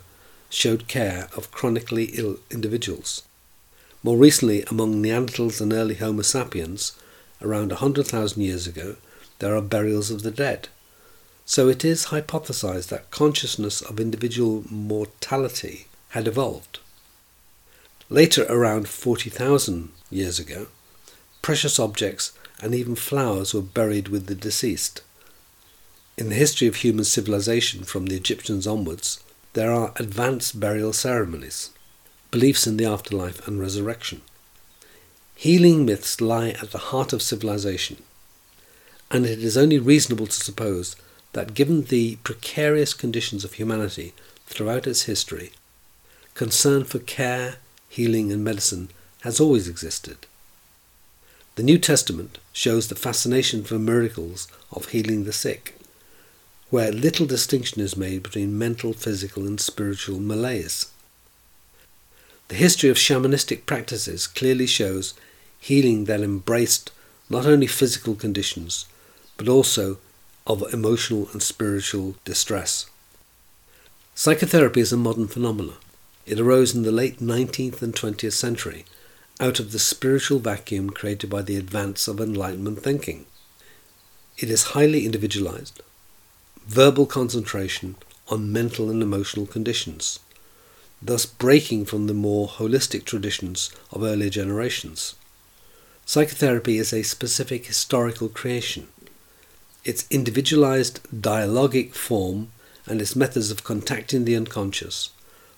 showed 0.53 0.87
care 0.87 1.29
of 1.35 1.51
chronically 1.51 2.05
ill 2.13 2.37
individuals. 2.51 3.23
More 4.03 4.19
recently, 4.19 4.63
among 4.65 5.03
Neanderthals 5.03 5.61
and 5.61 5.73
early 5.73 5.95
Homo 5.95 6.23
sapiens, 6.23 6.93
around 7.41 7.71
100,000 7.71 8.43
years 8.43 8.67
ago, 8.67 8.97
there 9.39 9.57
are 9.57 9.63
burials 9.63 10.11
of 10.11 10.23
the 10.23 10.31
dead. 10.31 10.69
So 11.47 11.69
it 11.69 11.85
is 11.85 12.07
hypothesized 12.07 12.89
that 12.89 13.11
consciousness 13.11 13.81
of 13.81 13.99
individual 13.99 14.65
mortality 14.71 15.87
had 16.11 16.29
evolved. 16.29 16.79
Later, 18.11 18.45
around 18.49 18.89
40,000 18.89 19.91
years 20.11 20.39
ago, 20.39 20.67
precious 21.41 21.79
objects 21.79 22.33
and 22.61 22.75
even 22.75 22.95
flowers 22.95 23.55
were 23.55 23.63
buried 23.63 24.09
with 24.09 24.27
the 24.27 24.35
deceased. 24.35 25.01
In 26.19 26.29
the 26.29 26.35
history 26.35 26.69
of 26.69 26.77
human 26.77 27.05
civilization 27.05 27.85
from 27.85 28.07
the 28.07 28.17
Egyptians 28.17 28.67
onwards, 28.67 29.23
there 29.55 29.73
are 29.73 29.93
advanced 29.97 30.59
burial 30.59 30.93
ceremonies, 30.93 31.71
beliefs 32.31 32.67
in 32.67 32.79
the 32.79 32.87
afterlife 32.87 33.47
and 33.47 33.61
resurrection. 33.61 34.23
Healing 35.35 35.85
myths 35.85 36.21
lie 36.21 36.51
at 36.51 36.71
the 36.71 36.79
heart 36.79 37.13
of 37.13 37.21
civilization, 37.21 38.03
and 39.11 39.27
it 39.27 39.43
is 39.43 39.57
only 39.57 39.79
reasonable 39.79 40.27
to 40.27 40.33
suppose 40.33 40.97
that 41.33 41.55
given 41.55 41.85
the 41.85 42.17
precarious 42.25 42.95
conditions 42.95 43.45
of 43.45 43.55
humanity 43.55 44.15
throughout 44.47 44.87
its 44.87 45.03
history, 45.03 45.53
concern 46.35 46.85
for 46.85 46.99
care, 46.99 47.57
healing, 47.89 48.33
and 48.33 48.43
medicine 48.43 48.89
has 49.21 49.39
always 49.39 49.69
existed. 49.69 50.27
The 51.57 51.63
New 51.63 51.79
Testament 51.79 52.39
shows 52.55 52.89
the 52.89 52.95
fascination 52.95 53.65
for 53.65 53.79
miracles 53.79 54.49
of 54.71 54.87
healing 54.87 55.25
the 55.25 55.33
sick 55.33 55.79
where 56.73 56.91
little 56.91 57.27
distinction 57.27 57.83
is 57.83 57.99
made 57.99 58.23
between 58.23 58.59
mental, 58.59 58.95
physical, 58.95 59.47
and 59.47 59.61
spiritual 59.61 60.19
malaise. 60.19 60.87
The 62.49 62.55
history 62.55 62.89
of 62.89 62.97
shamanistic 62.97 63.67
practices 63.67 64.27
clearly 64.27 64.67
shows 64.67 65.13
healing 65.61 66.07
that 66.07 66.23
embraced 66.23 66.91
not 67.29 67.45
only 67.45 67.67
physical 67.67 68.15
conditions, 68.15 68.87
but 69.37 69.51
also 69.51 69.99
of 70.47 70.65
emotional 70.73 71.29
and 71.33 71.43
spiritual 71.43 72.17
distress. 72.25 72.87
Psychotherapy 74.15 74.81
is 74.81 74.95
a 74.95 74.97
modern 74.97 75.29
phenomenon. 75.29 75.77
It 76.25 76.41
arose 76.41 76.75
in 76.75 76.85
the 76.85 76.91
late 76.91 77.19
19th 77.19 77.83
and 77.83 77.95
20th 77.95 78.33
century 78.33 78.87
out 79.39 79.61
of 79.61 79.73
the 79.73 79.79
spiritual 79.79 80.39
vacuum 80.39 80.89
created 80.89 81.29
by 81.29 81.43
the 81.43 81.57
advance 81.57 82.09
of 82.09 82.19
Enlightenment 82.19 82.83
thinking. 82.83 83.27
It 84.39 84.49
is 84.49 84.73
highly 84.73 85.05
individualized, 85.05 85.83
verbal 86.67 87.07
concentration 87.07 87.97
on 88.29 88.53
mental 88.53 88.91
and 88.91 89.03
emotional 89.03 89.47
conditions, 89.47 90.19
thus 91.01 91.27
breaking 91.27 91.85
from 91.85 92.07
the 92.07 92.15
more 92.15 92.49
holistic 92.49 93.05
traditions 93.05 93.71
of 93.91 94.03
earlier 94.03 94.31
generations. 94.31 95.15
Psychotherapy 96.07 96.79
is 96.79 96.93
a 96.93 97.03
specific 97.03 97.67
historical 97.67 98.29
creation. 98.29 98.89
Its 99.85 100.07
individualized 100.11 101.01
dialogic 101.13 101.95
form 101.95 102.51
and 102.87 103.01
its 103.01 103.17
methods 103.17 103.51
of 103.51 103.65
contacting 103.65 104.25
the 104.25 104.37
unconscious 104.37 105.11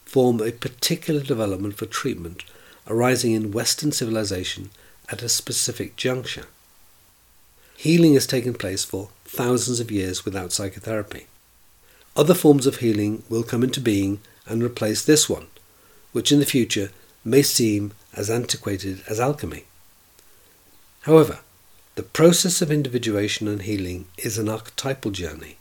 form 0.04 0.40
a 0.40 0.52
particular 0.52 1.20
development 1.20 1.74
for 1.74 1.86
treatment 1.86 2.44
arising 2.86 3.32
in 3.32 3.50
Western 3.50 3.90
civilization 3.90 4.70
at 5.08 5.22
a 5.22 5.28
specific 5.28 5.96
juncture. 5.96 6.46
Healing 7.76 8.14
has 8.14 8.26
taken 8.26 8.54
place 8.54 8.84
for 8.84 9.10
thousands 9.24 9.80
of 9.80 9.90
years 9.90 10.24
without 10.24 10.52
psychotherapy. 10.52 11.26
Other 12.16 12.34
forms 12.34 12.66
of 12.66 12.76
healing 12.76 13.24
will 13.28 13.42
come 13.42 13.64
into 13.64 13.80
being 13.80 14.20
and 14.46 14.62
replace 14.62 15.04
this 15.04 15.28
one, 15.28 15.48
which 16.12 16.30
in 16.30 16.38
the 16.38 16.46
future 16.46 16.90
may 17.24 17.42
seem 17.42 17.92
as 18.14 18.30
antiquated 18.30 19.02
as 19.08 19.18
alchemy. 19.18 19.64
However, 21.02 21.40
the 21.96 22.02
process 22.02 22.62
of 22.62 22.70
individuation 22.70 23.48
and 23.48 23.62
healing 23.62 24.06
is 24.18 24.38
an 24.38 24.48
archetypal 24.48 25.10
journey, 25.10 25.56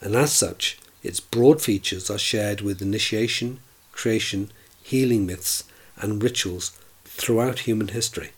and 0.00 0.14
as 0.14 0.32
such, 0.32 0.78
its 1.02 1.20
broad 1.20 1.62
features 1.62 2.10
are 2.10 2.18
shared 2.18 2.60
with 2.60 2.82
initiation, 2.82 3.60
creation, 3.92 4.50
healing 4.82 5.26
myths, 5.26 5.64
and 5.96 6.22
rituals 6.22 6.72
throughout 7.04 7.60
human 7.60 7.88
history. 7.88 8.30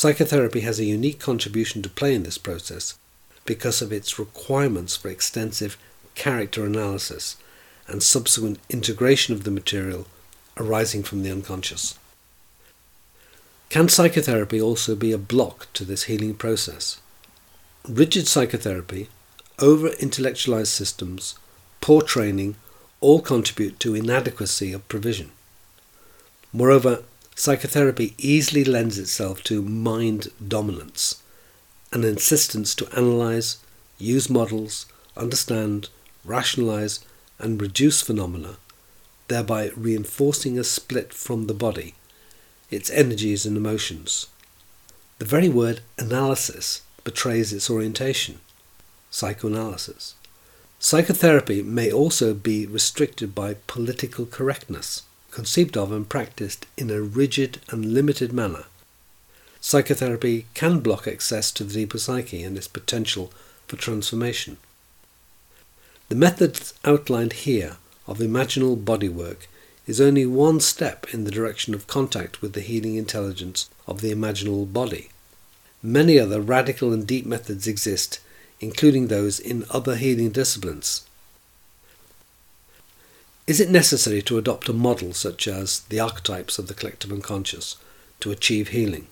Psychotherapy 0.00 0.60
has 0.60 0.80
a 0.80 0.86
unique 0.86 1.20
contribution 1.20 1.82
to 1.82 1.90
play 1.90 2.14
in 2.14 2.22
this 2.22 2.38
process 2.38 2.98
because 3.44 3.82
of 3.82 3.92
its 3.92 4.18
requirements 4.18 4.96
for 4.96 5.10
extensive 5.10 5.76
character 6.14 6.64
analysis 6.64 7.36
and 7.86 8.02
subsequent 8.02 8.60
integration 8.70 9.34
of 9.34 9.44
the 9.44 9.50
material 9.50 10.06
arising 10.56 11.02
from 11.02 11.22
the 11.22 11.30
unconscious. 11.30 11.98
Can 13.68 13.90
psychotherapy 13.90 14.58
also 14.58 14.96
be 14.96 15.12
a 15.12 15.18
block 15.18 15.66
to 15.74 15.84
this 15.84 16.04
healing 16.04 16.34
process? 16.34 16.98
Rigid 17.86 18.26
psychotherapy, 18.26 19.10
over 19.58 19.88
intellectualized 19.88 20.72
systems, 20.72 21.34
poor 21.82 22.00
training 22.00 22.56
all 23.02 23.20
contribute 23.20 23.78
to 23.80 23.94
inadequacy 23.94 24.72
of 24.72 24.88
provision. 24.88 25.30
Moreover, 26.54 27.02
psychotherapy 27.40 28.12
easily 28.18 28.62
lends 28.62 28.98
itself 28.98 29.42
to 29.42 29.62
mind 29.62 30.28
dominance 30.46 31.22
an 31.90 32.04
insistence 32.04 32.74
to 32.74 32.86
analyze, 32.94 33.56
use 33.98 34.28
models, 34.28 34.84
understand, 35.16 35.88
rationalize, 36.22 37.00
and 37.38 37.60
reduce 37.60 38.02
phenomena, 38.02 38.56
thereby 39.28 39.70
reinforcing 39.74 40.58
a 40.58 40.62
split 40.62 41.14
from 41.14 41.46
the 41.46 41.54
body, 41.54 41.94
its 42.70 42.90
energies 42.90 43.46
and 43.46 43.56
emotions. 43.56 44.26
The 45.18 45.24
very 45.24 45.48
word 45.48 45.80
analysis 45.98 46.82
betrays 47.04 47.54
its 47.54 47.70
orientation 47.70 48.38
psychoanalysis. 49.10 50.14
Psychotherapy 50.78 51.62
may 51.62 51.90
also 51.90 52.34
be 52.34 52.66
restricted 52.66 53.34
by 53.34 53.54
political 53.66 54.26
correctness, 54.26 55.02
conceived 55.40 55.74
of 55.74 55.90
and 55.90 56.06
practiced 56.06 56.66
in 56.76 56.90
a 56.90 57.00
rigid 57.00 57.62
and 57.70 57.94
limited 57.94 58.30
manner. 58.30 58.64
Psychotherapy 59.58 60.44
can 60.52 60.80
block 60.80 61.08
access 61.08 61.50
to 61.50 61.64
the 61.64 61.72
deeper 61.72 61.96
psyche 61.96 62.42
and 62.42 62.58
its 62.58 62.68
potential 62.68 63.32
for 63.66 63.76
transformation. 63.76 64.58
The 66.10 66.14
methods 66.14 66.74
outlined 66.84 67.32
here 67.32 67.78
of 68.06 68.18
imaginal 68.18 68.84
bodywork 68.84 69.46
is 69.86 69.98
only 69.98 70.26
one 70.26 70.60
step 70.60 71.06
in 71.14 71.24
the 71.24 71.30
direction 71.30 71.72
of 71.72 71.86
contact 71.86 72.42
with 72.42 72.52
the 72.52 72.60
healing 72.60 72.96
intelligence 72.96 73.70
of 73.86 74.02
the 74.02 74.12
imaginal 74.12 74.70
body. 74.70 75.08
Many 75.82 76.18
other 76.18 76.42
radical 76.42 76.92
and 76.92 77.06
deep 77.06 77.24
methods 77.24 77.66
exist, 77.66 78.20
including 78.60 79.06
those 79.06 79.40
in 79.40 79.64
other 79.70 79.96
healing 79.96 80.32
disciplines. 80.32 81.06
Is 83.46 83.60
it 83.60 83.70
necessary 83.70 84.22
to 84.22 84.38
adopt 84.38 84.68
a 84.68 84.72
model 84.72 85.12
such 85.12 85.48
as 85.48 85.80
the 85.88 85.98
archetypes 85.98 86.58
of 86.58 86.68
the 86.68 86.74
collective 86.74 87.10
unconscious 87.10 87.76
to 88.20 88.30
achieve 88.30 88.68
healing? 88.68 89.08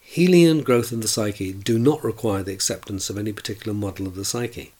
Healing 0.00 0.46
and 0.46 0.64
growth 0.64 0.92
in 0.92 1.00
the 1.00 1.08
psyche 1.08 1.52
do 1.52 1.78
not 1.78 2.04
require 2.04 2.42
the 2.42 2.52
acceptance 2.52 3.08
of 3.10 3.16
any 3.16 3.32
particular 3.32 3.72
model 3.72 4.06
of 4.06 4.14
the 4.14 4.24
psyche. 4.24 4.72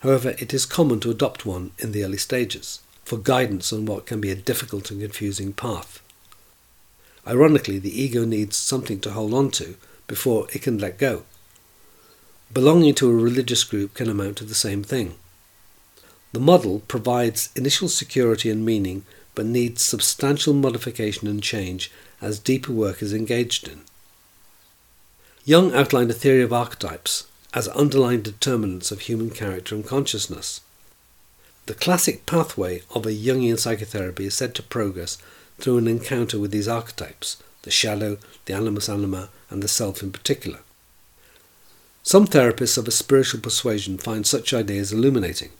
However, 0.00 0.34
it 0.38 0.52
is 0.52 0.66
common 0.66 1.00
to 1.00 1.10
adopt 1.10 1.46
one 1.46 1.72
in 1.78 1.92
the 1.92 2.04
early 2.04 2.18
stages 2.18 2.80
for 3.04 3.16
guidance 3.16 3.72
on 3.72 3.86
what 3.86 4.06
can 4.06 4.20
be 4.20 4.30
a 4.30 4.36
difficult 4.36 4.90
and 4.90 5.00
confusing 5.00 5.52
path. 5.52 6.02
Ironically, 7.26 7.78
the 7.78 8.02
ego 8.02 8.24
needs 8.24 8.56
something 8.56 9.00
to 9.00 9.12
hold 9.12 9.32
on 9.32 9.50
to 9.52 9.76
before 10.06 10.46
it 10.52 10.62
can 10.62 10.78
let 10.78 10.98
go. 10.98 11.24
Belonging 12.52 12.94
to 12.96 13.10
a 13.10 13.14
religious 13.14 13.64
group 13.64 13.94
can 13.94 14.08
amount 14.08 14.36
to 14.38 14.44
the 14.44 14.54
same 14.54 14.82
thing. 14.82 15.14
The 16.32 16.40
model 16.40 16.80
provides 16.88 17.50
initial 17.56 17.88
security 17.88 18.50
and 18.50 18.64
meaning 18.64 19.04
but 19.34 19.46
needs 19.46 19.82
substantial 19.82 20.52
modification 20.52 21.28
and 21.28 21.42
change 21.42 21.90
as 22.20 22.38
deeper 22.38 22.72
work 22.72 23.02
is 23.02 23.12
engaged 23.12 23.68
in. 23.68 23.82
Jung 25.44 25.72
outlined 25.72 26.10
a 26.10 26.14
theory 26.14 26.42
of 26.42 26.52
archetypes 26.52 27.26
as 27.54 27.68
underlying 27.68 28.20
determinants 28.20 28.90
of 28.90 29.00
human 29.00 29.30
character 29.30 29.74
and 29.74 29.86
consciousness. 29.86 30.60
The 31.66 31.74
classic 31.74 32.26
pathway 32.26 32.82
of 32.94 33.06
a 33.06 33.10
Jungian 33.10 33.58
psychotherapy 33.58 34.26
is 34.26 34.34
said 34.34 34.54
to 34.56 34.62
progress 34.62 35.18
through 35.58 35.78
an 35.78 35.88
encounter 35.88 36.38
with 36.38 36.50
these 36.50 36.68
archetypes 36.68 37.36
the 37.62 37.70
shadow, 37.70 38.18
the 38.46 38.54
animus 38.54 38.88
anima, 38.88 39.28
and 39.50 39.62
the 39.62 39.68
self 39.68 40.02
in 40.02 40.12
particular. 40.12 40.60
Some 42.02 42.26
therapists 42.26 42.78
of 42.78 42.88
a 42.88 42.90
spiritual 42.90 43.40
persuasion 43.40 43.98
find 43.98 44.26
such 44.26 44.54
ideas 44.54 44.92
illuminating. 44.92 45.50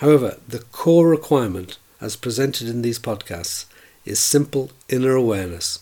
However, 0.00 0.38
the 0.48 0.60
core 0.72 1.10
requirement, 1.10 1.76
as 2.00 2.16
presented 2.16 2.68
in 2.68 2.80
these 2.80 2.98
podcasts, 2.98 3.66
is 4.06 4.18
simple 4.18 4.70
inner 4.88 5.14
awareness, 5.14 5.80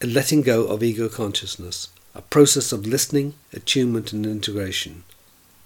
a 0.00 0.06
letting 0.06 0.42
go 0.42 0.66
of 0.66 0.84
ego 0.84 1.08
consciousness, 1.08 1.88
a 2.14 2.22
process 2.22 2.70
of 2.70 2.86
listening, 2.86 3.34
attunement, 3.52 4.12
and 4.12 4.24
integration. 4.24 5.02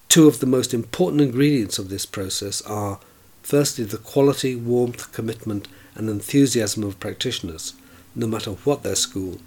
Two 0.09 0.27
of 0.27 0.41
the 0.41 0.47
most 0.47 0.73
important 0.73 1.21
ingredients 1.21 1.79
of 1.79 1.91
this 1.91 2.07
process 2.07 2.63
are 2.63 3.01
firstly, 3.43 3.85
the 3.85 3.99
quality, 3.99 4.57
warmth, 4.57 5.13
commitment, 5.13 5.69
and 5.95 6.09
enthusiasm 6.09 6.83
of 6.85 6.99
practitioners, 7.01 7.75
no 8.15 8.27
matter 8.27 8.53
what 8.53 8.83
their 8.83 8.97
school, 8.97 9.41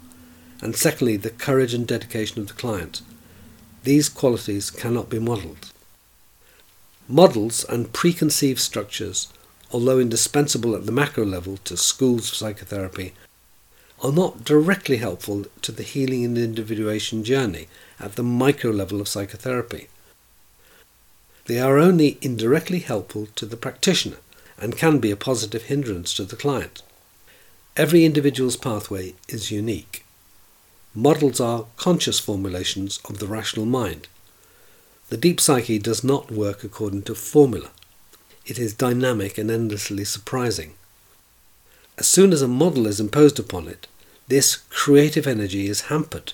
and 0.60 0.76
secondly, 0.76 1.16
the 1.16 1.30
courage 1.30 1.74
and 1.74 1.88
dedication 1.88 2.40
of 2.40 2.46
the 2.46 2.54
client. 2.54 3.02
These 3.82 4.08
qualities 4.08 4.70
cannot 4.70 5.10
be 5.10 5.18
modelled. 5.18 5.72
Models 7.08 7.64
and 7.64 7.92
preconceived 7.92 8.60
structures, 8.60 9.28
although 9.70 9.98
indispensable 9.98 10.74
at 10.74 10.86
the 10.86 10.92
macro 10.92 11.24
level 11.24 11.58
to 11.58 11.76
schools 11.76 12.30
of 12.30 12.36
psychotherapy, 12.36 13.12
are 14.02 14.12
not 14.12 14.44
directly 14.44 14.96
helpful 14.96 15.44
to 15.60 15.70
the 15.70 15.82
healing 15.82 16.24
and 16.24 16.38
individuation 16.38 17.22
journey 17.22 17.68
at 18.00 18.16
the 18.16 18.22
micro 18.22 18.70
level 18.70 19.02
of 19.02 19.08
psychotherapy. 19.08 19.88
They 21.44 21.60
are 21.60 21.78
only 21.78 22.16
indirectly 22.22 22.78
helpful 22.78 23.28
to 23.36 23.44
the 23.44 23.56
practitioner 23.56 24.18
and 24.56 24.78
can 24.78 24.98
be 24.98 25.10
a 25.10 25.16
positive 25.16 25.64
hindrance 25.64 26.14
to 26.14 26.24
the 26.24 26.36
client. 26.36 26.82
Every 27.76 28.04
individual's 28.04 28.56
pathway 28.56 29.14
is 29.28 29.50
unique. 29.50 30.06
Models 30.94 31.40
are 31.40 31.66
conscious 31.76 32.18
formulations 32.18 32.98
of 33.04 33.18
the 33.18 33.26
rational 33.26 33.66
mind. 33.66 34.08
The 35.08 35.16
deep 35.16 35.40
psyche 35.40 35.78
does 35.78 36.02
not 36.02 36.30
work 36.30 36.64
according 36.64 37.02
to 37.02 37.14
formula. 37.14 37.70
It 38.46 38.58
is 38.58 38.74
dynamic 38.74 39.38
and 39.38 39.50
endlessly 39.50 40.04
surprising. 40.04 40.74
As 41.96 42.06
soon 42.06 42.32
as 42.32 42.42
a 42.42 42.48
model 42.48 42.86
is 42.86 43.00
imposed 43.00 43.38
upon 43.38 43.68
it, 43.68 43.86
this 44.28 44.56
creative 44.70 45.26
energy 45.26 45.68
is 45.68 45.82
hampered, 45.82 46.32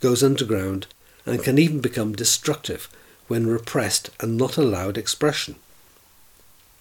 goes 0.00 0.22
underground, 0.22 0.86
and 1.26 1.42
can 1.42 1.58
even 1.58 1.80
become 1.80 2.12
destructive 2.14 2.88
when 3.28 3.46
repressed 3.46 4.10
and 4.20 4.36
not 4.36 4.56
allowed 4.56 4.98
expression. 4.98 5.56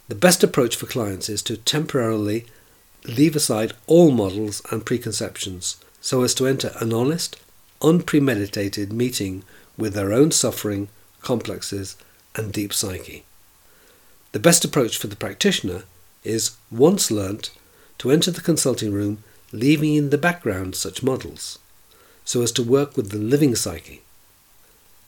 The 0.08 0.16
best 0.16 0.44
approach 0.44 0.76
for 0.76 0.88
clients 0.88 1.30
is 1.30 1.42
to 1.44 1.58
temporarily 1.58 2.46
leave 3.06 3.36
aside 3.36 3.74
all 3.88 4.12
models 4.12 4.62
and 4.72 4.86
preconceptions 4.86 5.78
so 6.02 6.24
as 6.24 6.34
to 6.36 6.48
enter 6.48 6.72
an 6.80 6.94
honest, 6.94 7.38
unpremeditated 7.82 8.92
meeting 8.92 9.44
with 9.78 9.94
their 9.94 10.14
own 10.14 10.32
suffering, 10.32 10.88
complexes, 11.22 11.96
and 12.36 12.54
deep 12.54 12.74
psyche. 12.74 13.24
The 14.32 14.40
best 14.40 14.64
approach 14.64 14.98
for 14.98 15.08
the 15.08 15.16
practitioner 15.16 15.84
is, 16.24 16.58
once 16.72 17.10
learnt, 17.10 17.52
to 17.98 18.12
enter 18.12 18.32
the 18.32 18.42
consulting 18.42 18.94
room 18.94 19.24
leaving 19.52 19.96
in 19.96 20.10
the 20.10 20.18
background 20.18 20.76
such 20.76 21.04
models, 21.04 21.60
so 22.24 22.42
as 22.42 22.52
to 22.52 22.64
work 22.64 22.96
with 22.96 23.10
the 23.10 23.18
living 23.18 23.56
psyche. 23.56 24.02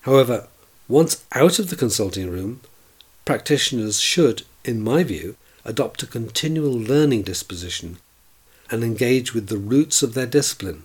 However, 0.02 0.48
once 0.88 1.24
out 1.34 1.60
of 1.60 1.70
the 1.70 1.76
consulting 1.76 2.30
room, 2.30 2.62
practitioners 3.24 4.00
should, 4.00 4.44
in 4.66 4.82
my 4.82 5.04
view, 5.04 5.36
adopt 5.64 6.02
a 6.02 6.08
continual 6.08 6.74
learning 6.74 7.22
disposition 7.22 7.98
and 8.72 8.84
engage 8.84 9.34
with 9.34 9.48
the 9.48 9.58
roots 9.58 10.02
of 10.02 10.14
their 10.14 10.26
discipline. 10.26 10.84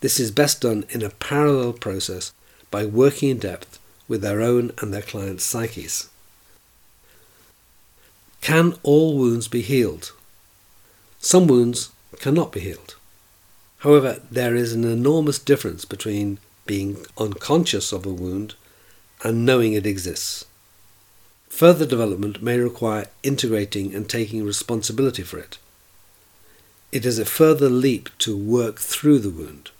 This 0.00 0.20
is 0.20 0.30
best 0.30 0.60
done 0.60 0.84
in 0.90 1.02
a 1.02 1.10
parallel 1.10 1.72
process 1.72 2.32
by 2.70 2.84
working 2.84 3.30
in 3.30 3.38
depth 3.38 3.78
with 4.08 4.22
their 4.22 4.40
own 4.40 4.72
and 4.78 4.92
their 4.92 5.02
clients' 5.02 5.44
psyches. 5.44 6.08
Can 8.40 8.74
all 8.82 9.16
wounds 9.16 9.48
be 9.48 9.62
healed? 9.62 10.12
Some 11.18 11.46
wounds 11.46 11.90
cannot 12.20 12.52
be 12.52 12.60
healed. 12.60 12.96
However, 13.78 14.20
there 14.30 14.54
is 14.54 14.72
an 14.72 14.84
enormous 14.84 15.38
difference 15.38 15.84
between 15.84 16.38
being 16.66 17.04
unconscious 17.18 17.92
of 17.92 18.06
a 18.06 18.12
wound 18.12 18.54
and 19.22 19.46
knowing 19.46 19.72
it 19.72 19.86
exists. 19.86 20.44
Further 21.48 21.86
development 21.86 22.42
may 22.42 22.58
require 22.58 23.06
integrating 23.22 23.94
and 23.94 24.08
taking 24.08 24.44
responsibility 24.44 25.22
for 25.22 25.38
it. 25.38 25.58
It 26.92 27.06
is 27.06 27.18
a 27.18 27.24
further 27.24 27.70
leap 27.70 28.10
to 28.18 28.36
work 28.36 28.78
through 28.78 29.20
the 29.20 29.30
wound. 29.30 29.70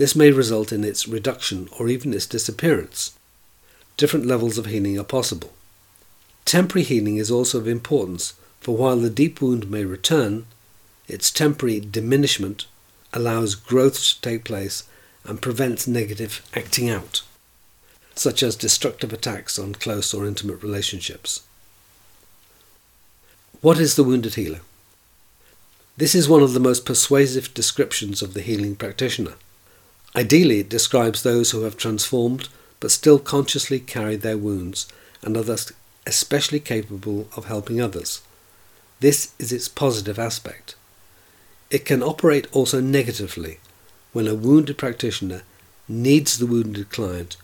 This 0.00 0.16
may 0.16 0.30
result 0.30 0.72
in 0.72 0.82
its 0.82 1.06
reduction 1.06 1.68
or 1.78 1.86
even 1.86 2.14
its 2.14 2.24
disappearance. 2.24 3.18
Different 3.98 4.24
levels 4.24 4.56
of 4.56 4.64
healing 4.64 4.98
are 4.98 5.04
possible. 5.04 5.52
Temporary 6.46 6.84
healing 6.84 7.18
is 7.18 7.30
also 7.30 7.58
of 7.58 7.68
importance, 7.68 8.32
for 8.62 8.74
while 8.74 8.96
the 8.96 9.10
deep 9.10 9.42
wound 9.42 9.70
may 9.70 9.84
return, 9.84 10.46
its 11.06 11.30
temporary 11.30 11.80
diminishment 11.80 12.64
allows 13.12 13.54
growth 13.54 14.02
to 14.02 14.20
take 14.22 14.42
place 14.42 14.84
and 15.24 15.42
prevents 15.42 15.86
negative 15.86 16.48
acting 16.54 16.88
out, 16.88 17.20
such 18.14 18.42
as 18.42 18.56
destructive 18.56 19.12
attacks 19.12 19.58
on 19.58 19.74
close 19.74 20.14
or 20.14 20.26
intimate 20.26 20.62
relationships. 20.62 21.42
What 23.60 23.78
is 23.78 23.96
the 23.96 24.04
wounded 24.04 24.36
healer? 24.36 24.60
This 25.98 26.14
is 26.14 26.26
one 26.26 26.42
of 26.42 26.54
the 26.54 26.58
most 26.58 26.86
persuasive 26.86 27.52
descriptions 27.52 28.22
of 28.22 28.32
the 28.32 28.40
healing 28.40 28.76
practitioner. 28.76 29.34
Ideally, 30.16 30.60
it 30.60 30.68
describes 30.68 31.22
those 31.22 31.50
who 31.50 31.62
have 31.62 31.76
transformed 31.76 32.48
but 32.80 32.90
still 32.90 33.18
consciously 33.18 33.78
carry 33.78 34.16
their 34.16 34.38
wounds 34.38 34.86
and 35.22 35.36
are 35.36 35.42
thus 35.42 35.72
especially 36.06 36.60
capable 36.60 37.28
of 37.36 37.44
helping 37.44 37.80
others. 37.80 38.22
This 39.00 39.32
is 39.38 39.52
its 39.52 39.68
positive 39.68 40.18
aspect. 40.18 40.74
It 41.70 41.84
can 41.84 42.02
operate 42.02 42.48
also 42.52 42.80
negatively 42.80 43.60
when 44.12 44.26
a 44.26 44.34
wounded 44.34 44.76
practitioner 44.76 45.42
needs 45.86 46.38
the 46.38 46.46
wounded 46.46 46.90
client 46.90 47.36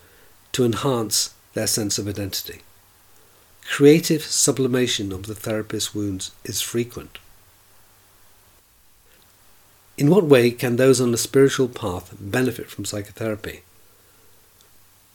to 0.52 0.64
enhance 0.64 1.34
their 1.54 1.66
sense 1.66 1.98
of 1.98 2.08
identity. 2.08 2.62
Creative 3.64 4.22
sublimation 4.22 5.12
of 5.12 5.26
the 5.26 5.34
therapist's 5.34 5.94
wounds 5.94 6.32
is 6.44 6.60
frequent. 6.60 7.18
In 9.98 10.10
what 10.10 10.24
way 10.24 10.50
can 10.50 10.76
those 10.76 11.00
on 11.00 11.14
a 11.14 11.16
spiritual 11.16 11.68
path 11.68 12.14
benefit 12.20 12.68
from 12.68 12.84
psychotherapy? 12.84 13.62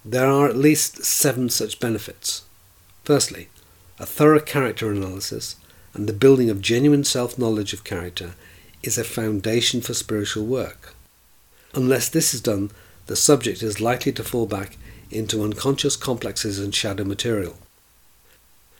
There 0.03 0.25
are 0.25 0.49
at 0.49 0.57
least 0.57 1.03
seven 1.05 1.49
such 1.49 1.79
benefits. 1.79 2.43
Firstly, 3.03 3.49
a 3.99 4.07
thorough 4.07 4.39
character 4.39 4.91
analysis 4.91 5.55
and 5.93 6.09
the 6.09 6.13
building 6.13 6.49
of 6.49 6.61
genuine 6.61 7.03
self 7.03 7.37
knowledge 7.37 7.73
of 7.73 7.83
character 7.83 8.33
is 8.81 8.97
a 8.97 9.03
foundation 9.03 9.81
for 9.81 9.93
spiritual 9.93 10.47
work. 10.47 10.95
Unless 11.75 12.09
this 12.09 12.33
is 12.33 12.41
done, 12.41 12.71
the 13.05 13.15
subject 13.15 13.61
is 13.61 13.81
likely 13.81 14.11
to 14.13 14.23
fall 14.23 14.47
back 14.47 14.77
into 15.11 15.43
unconscious 15.43 15.95
complexes 15.95 16.57
and 16.57 16.73
shadow 16.73 17.03
material. 17.03 17.59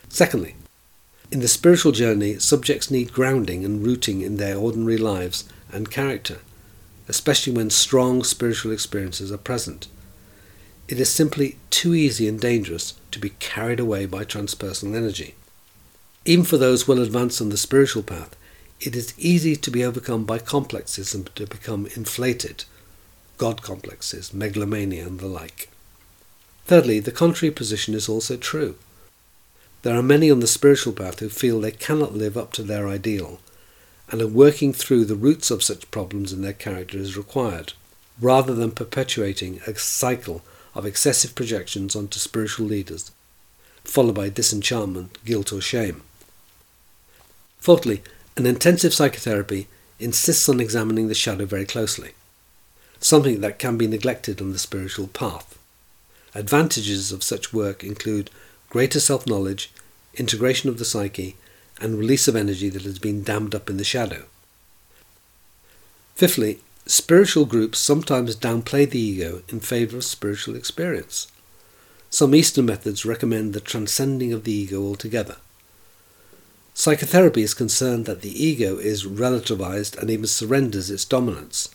Secondly, 0.08 0.56
in 1.30 1.40
the 1.40 1.48
spiritual 1.48 1.92
journey, 1.92 2.38
subjects 2.38 2.90
need 2.90 3.12
grounding 3.12 3.64
and 3.64 3.86
rooting 3.86 4.20
in 4.20 4.36
their 4.36 4.56
ordinary 4.56 4.98
lives 4.98 5.44
and 5.72 5.90
character, 5.90 6.38
especially 7.08 7.52
when 7.52 7.70
strong 7.70 8.22
spiritual 8.24 8.72
experiences 8.72 9.32
are 9.32 9.38
present. 9.38 9.88
It 10.88 11.00
is 11.00 11.10
simply 11.10 11.58
too 11.70 11.94
easy 11.94 12.28
and 12.28 12.40
dangerous 12.40 12.94
to 13.10 13.18
be 13.18 13.30
carried 13.38 13.80
away 13.80 14.06
by 14.06 14.24
transpersonal 14.24 14.94
energy. 14.94 15.34
Even 16.24 16.44
for 16.44 16.56
those 16.56 16.86
well 16.86 17.00
advanced 17.00 17.40
on 17.40 17.48
the 17.48 17.56
spiritual 17.56 18.02
path, 18.02 18.36
it 18.80 18.94
is 18.96 19.14
easy 19.16 19.56
to 19.56 19.70
be 19.70 19.84
overcome 19.84 20.24
by 20.24 20.38
complexes 20.38 21.14
and 21.14 21.34
to 21.36 21.46
become 21.46 21.86
inflated, 21.96 22.64
God 23.38 23.62
complexes, 23.62 24.34
megalomania, 24.34 25.06
and 25.06 25.20
the 25.20 25.26
like. 25.26 25.68
Thirdly, 26.66 27.00
the 27.00 27.12
contrary 27.12 27.52
position 27.52 27.94
is 27.94 28.08
also 28.08 28.36
true. 28.36 28.76
There 29.82 29.96
are 29.96 30.02
many 30.02 30.30
on 30.30 30.40
the 30.40 30.46
spiritual 30.46 30.92
path 30.92 31.18
who 31.18 31.28
feel 31.28 31.60
they 31.60 31.72
cannot 31.72 32.14
live 32.14 32.36
up 32.36 32.52
to 32.52 32.62
their 32.62 32.86
ideal, 32.86 33.40
and 34.12 34.20
a 34.20 34.28
working 34.28 34.74
through 34.74 35.06
the 35.06 35.16
roots 35.16 35.50
of 35.50 35.62
such 35.62 35.90
problems 35.90 36.34
in 36.34 36.42
their 36.42 36.52
character 36.52 36.98
is 36.98 37.16
required, 37.16 37.72
rather 38.20 38.54
than 38.54 38.70
perpetuating 38.70 39.58
a 39.66 39.74
cycle 39.74 40.42
of 40.74 40.84
excessive 40.84 41.34
projections 41.34 41.96
onto 41.96 42.18
spiritual 42.18 42.66
leaders, 42.66 43.10
followed 43.84 44.14
by 44.14 44.28
disenchantment, 44.28 45.18
guilt, 45.24 45.50
or 45.50 45.62
shame. 45.62 46.02
Fourthly, 47.58 48.02
an 48.36 48.44
intensive 48.44 48.92
psychotherapy 48.92 49.66
insists 49.98 50.46
on 50.48 50.60
examining 50.60 51.08
the 51.08 51.14
shadow 51.14 51.46
very 51.46 51.64
closely, 51.64 52.10
something 53.00 53.40
that 53.40 53.58
can 53.58 53.78
be 53.78 53.86
neglected 53.86 54.42
on 54.42 54.52
the 54.52 54.58
spiritual 54.58 55.06
path. 55.06 55.58
Advantages 56.34 57.12
of 57.12 57.22
such 57.22 57.54
work 57.54 57.82
include 57.82 58.30
greater 58.68 59.00
self 59.00 59.26
knowledge, 59.26 59.70
integration 60.14 60.68
of 60.68 60.78
the 60.78 60.84
psyche, 60.84 61.36
and 61.82 61.98
release 61.98 62.28
of 62.28 62.36
energy 62.36 62.68
that 62.68 62.82
has 62.82 62.98
been 62.98 63.22
dammed 63.22 63.54
up 63.54 63.68
in 63.68 63.76
the 63.76 63.84
shadow. 63.84 64.24
Fifthly, 66.14 66.60
spiritual 66.86 67.44
groups 67.44 67.78
sometimes 67.78 68.36
downplay 68.36 68.88
the 68.88 69.00
ego 69.00 69.42
in 69.48 69.60
favour 69.60 69.96
of 69.96 70.04
spiritual 70.04 70.54
experience. 70.54 71.26
Some 72.10 72.34
Eastern 72.34 72.66
methods 72.66 73.04
recommend 73.04 73.52
the 73.52 73.60
transcending 73.60 74.32
of 74.32 74.44
the 74.44 74.52
ego 74.52 74.82
altogether. 74.82 75.36
Psychotherapy 76.74 77.42
is 77.42 77.54
concerned 77.54 78.06
that 78.06 78.22
the 78.22 78.44
ego 78.44 78.76
is 78.76 79.06
relativized 79.06 79.96
and 79.98 80.10
even 80.10 80.26
surrenders 80.26 80.90
its 80.90 81.04
dominance. 81.04 81.68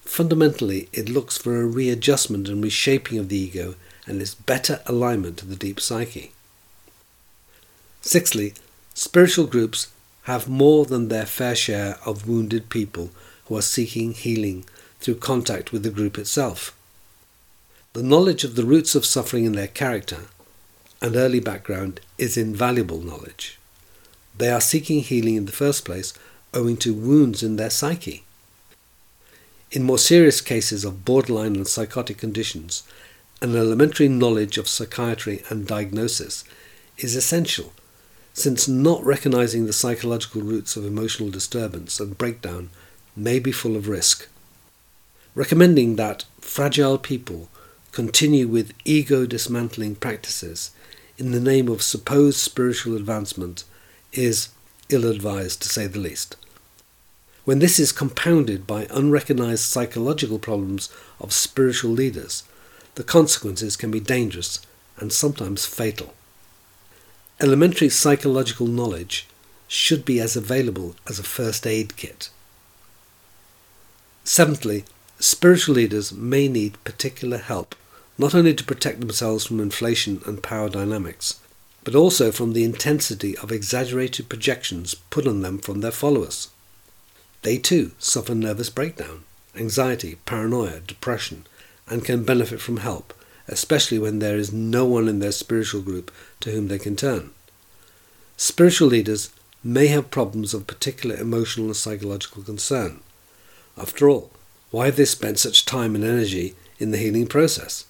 Fundamentally, 0.00 0.88
it 0.92 1.08
looks 1.08 1.38
for 1.38 1.60
a 1.60 1.66
readjustment 1.66 2.48
and 2.48 2.62
reshaping 2.62 3.18
of 3.18 3.28
the 3.28 3.38
ego 3.38 3.74
and 4.06 4.20
its 4.20 4.34
better 4.34 4.80
alignment 4.86 5.38
to 5.38 5.46
the 5.46 5.56
deep 5.56 5.80
psyche. 5.80 6.32
Sixthly, 8.00 8.54
spiritual 8.94 9.46
groups 9.46 9.88
have 10.22 10.48
more 10.48 10.86
than 10.86 11.08
their 11.08 11.26
fair 11.26 11.54
share 11.54 11.98
of 12.06 12.28
wounded 12.28 12.70
people 12.70 13.10
who 13.46 13.56
are 13.56 13.62
seeking 13.62 14.12
healing 14.12 14.64
through 15.00 15.16
contact 15.16 15.72
with 15.72 15.82
the 15.82 15.90
group 15.90 16.16
itself. 16.16 16.74
The 17.92 18.02
knowledge 18.02 18.42
of 18.42 18.54
the 18.54 18.64
roots 18.64 18.94
of 18.94 19.04
suffering 19.04 19.44
in 19.44 19.52
their 19.52 19.68
character 19.68 20.22
and 21.02 21.14
early 21.16 21.40
background 21.40 22.00
is 22.16 22.36
invaluable 22.36 23.00
knowledge. 23.00 23.58
They 24.36 24.50
are 24.50 24.60
seeking 24.60 25.00
healing 25.00 25.36
in 25.36 25.46
the 25.46 25.52
first 25.52 25.84
place 25.84 26.14
owing 26.54 26.76
to 26.78 26.94
wounds 26.94 27.42
in 27.42 27.56
their 27.56 27.70
psyche. 27.70 28.24
In 29.70 29.82
more 29.82 29.98
serious 29.98 30.40
cases 30.40 30.84
of 30.84 31.04
borderline 31.04 31.56
and 31.56 31.68
psychotic 31.68 32.18
conditions, 32.18 32.84
an 33.42 33.54
elementary 33.54 34.08
knowledge 34.08 34.56
of 34.56 34.68
psychiatry 34.68 35.42
and 35.50 35.66
diagnosis 35.66 36.44
is 36.96 37.14
essential, 37.14 37.72
since 38.34 38.66
not 38.66 39.02
recognizing 39.04 39.64
the 39.64 39.72
psychological 39.72 40.42
roots 40.42 40.76
of 40.76 40.84
emotional 40.84 41.30
disturbance 41.30 42.00
and 42.00 42.18
breakdown 42.18 42.68
may 43.16 43.38
be 43.38 43.52
full 43.52 43.76
of 43.76 43.88
risk. 43.88 44.28
Recommending 45.36 45.96
that 45.96 46.24
fragile 46.40 46.98
people 46.98 47.48
continue 47.92 48.48
with 48.48 48.74
ego 48.84 49.24
dismantling 49.24 49.94
practices 49.94 50.72
in 51.16 51.30
the 51.30 51.40
name 51.40 51.68
of 51.68 51.80
supposed 51.80 52.38
spiritual 52.38 52.96
advancement 52.96 53.62
is 54.12 54.48
ill 54.88 55.08
advised 55.08 55.62
to 55.62 55.68
say 55.68 55.86
the 55.86 56.00
least. 56.00 56.36
When 57.44 57.60
this 57.60 57.78
is 57.78 57.92
compounded 57.92 58.66
by 58.66 58.88
unrecognized 58.90 59.62
psychological 59.62 60.40
problems 60.40 60.90
of 61.20 61.32
spiritual 61.32 61.92
leaders, 61.92 62.42
the 62.96 63.04
consequences 63.04 63.76
can 63.76 63.92
be 63.92 64.00
dangerous 64.00 64.60
and 64.98 65.12
sometimes 65.12 65.66
fatal. 65.66 66.14
Elementary 67.40 67.88
psychological 67.88 68.68
knowledge 68.68 69.26
should 69.66 70.04
be 70.04 70.20
as 70.20 70.36
available 70.36 70.94
as 71.08 71.18
a 71.18 71.24
first 71.24 71.66
aid 71.66 71.96
kit. 71.96 72.30
Seventhly, 74.22 74.84
spiritual 75.18 75.74
leaders 75.74 76.12
may 76.12 76.46
need 76.46 76.82
particular 76.84 77.38
help, 77.38 77.74
not 78.16 78.36
only 78.36 78.54
to 78.54 78.62
protect 78.62 79.00
themselves 79.00 79.44
from 79.44 79.58
inflation 79.58 80.22
and 80.26 80.44
power 80.44 80.68
dynamics, 80.68 81.40
but 81.82 81.96
also 81.96 82.30
from 82.30 82.52
the 82.52 82.62
intensity 82.62 83.36
of 83.38 83.50
exaggerated 83.50 84.28
projections 84.28 84.94
put 84.94 85.26
on 85.26 85.42
them 85.42 85.58
from 85.58 85.80
their 85.80 85.90
followers. 85.90 86.48
They 87.42 87.58
too 87.58 87.90
suffer 87.98 88.36
nervous 88.36 88.70
breakdown, 88.70 89.24
anxiety, 89.56 90.18
paranoia, 90.24 90.80
depression, 90.80 91.46
and 91.88 92.04
can 92.04 92.22
benefit 92.22 92.60
from 92.60 92.76
help, 92.76 93.12
especially 93.48 93.98
when 93.98 94.18
there 94.18 94.36
is 94.36 94.52
no 94.52 94.84
one 94.84 95.08
in 95.08 95.18
their 95.18 95.32
spiritual 95.32 95.82
group 95.82 96.10
to 96.40 96.50
whom 96.50 96.68
they 96.68 96.78
can 96.78 96.96
turn. 96.96 97.30
Spiritual 98.36 98.88
leaders 98.88 99.30
may 99.62 99.86
have 99.88 100.10
problems 100.10 100.54
of 100.54 100.66
particular 100.66 101.16
emotional 101.16 101.66
and 101.66 101.76
psychological 101.76 102.42
concern. 102.42 103.00
After 103.76 104.08
all, 104.08 104.30
why 104.70 104.86
have 104.86 104.96
they 104.96 105.04
spent 105.04 105.38
such 105.38 105.64
time 105.64 105.94
and 105.94 106.04
energy 106.04 106.54
in 106.78 106.90
the 106.90 106.98
healing 106.98 107.26
process? 107.26 107.84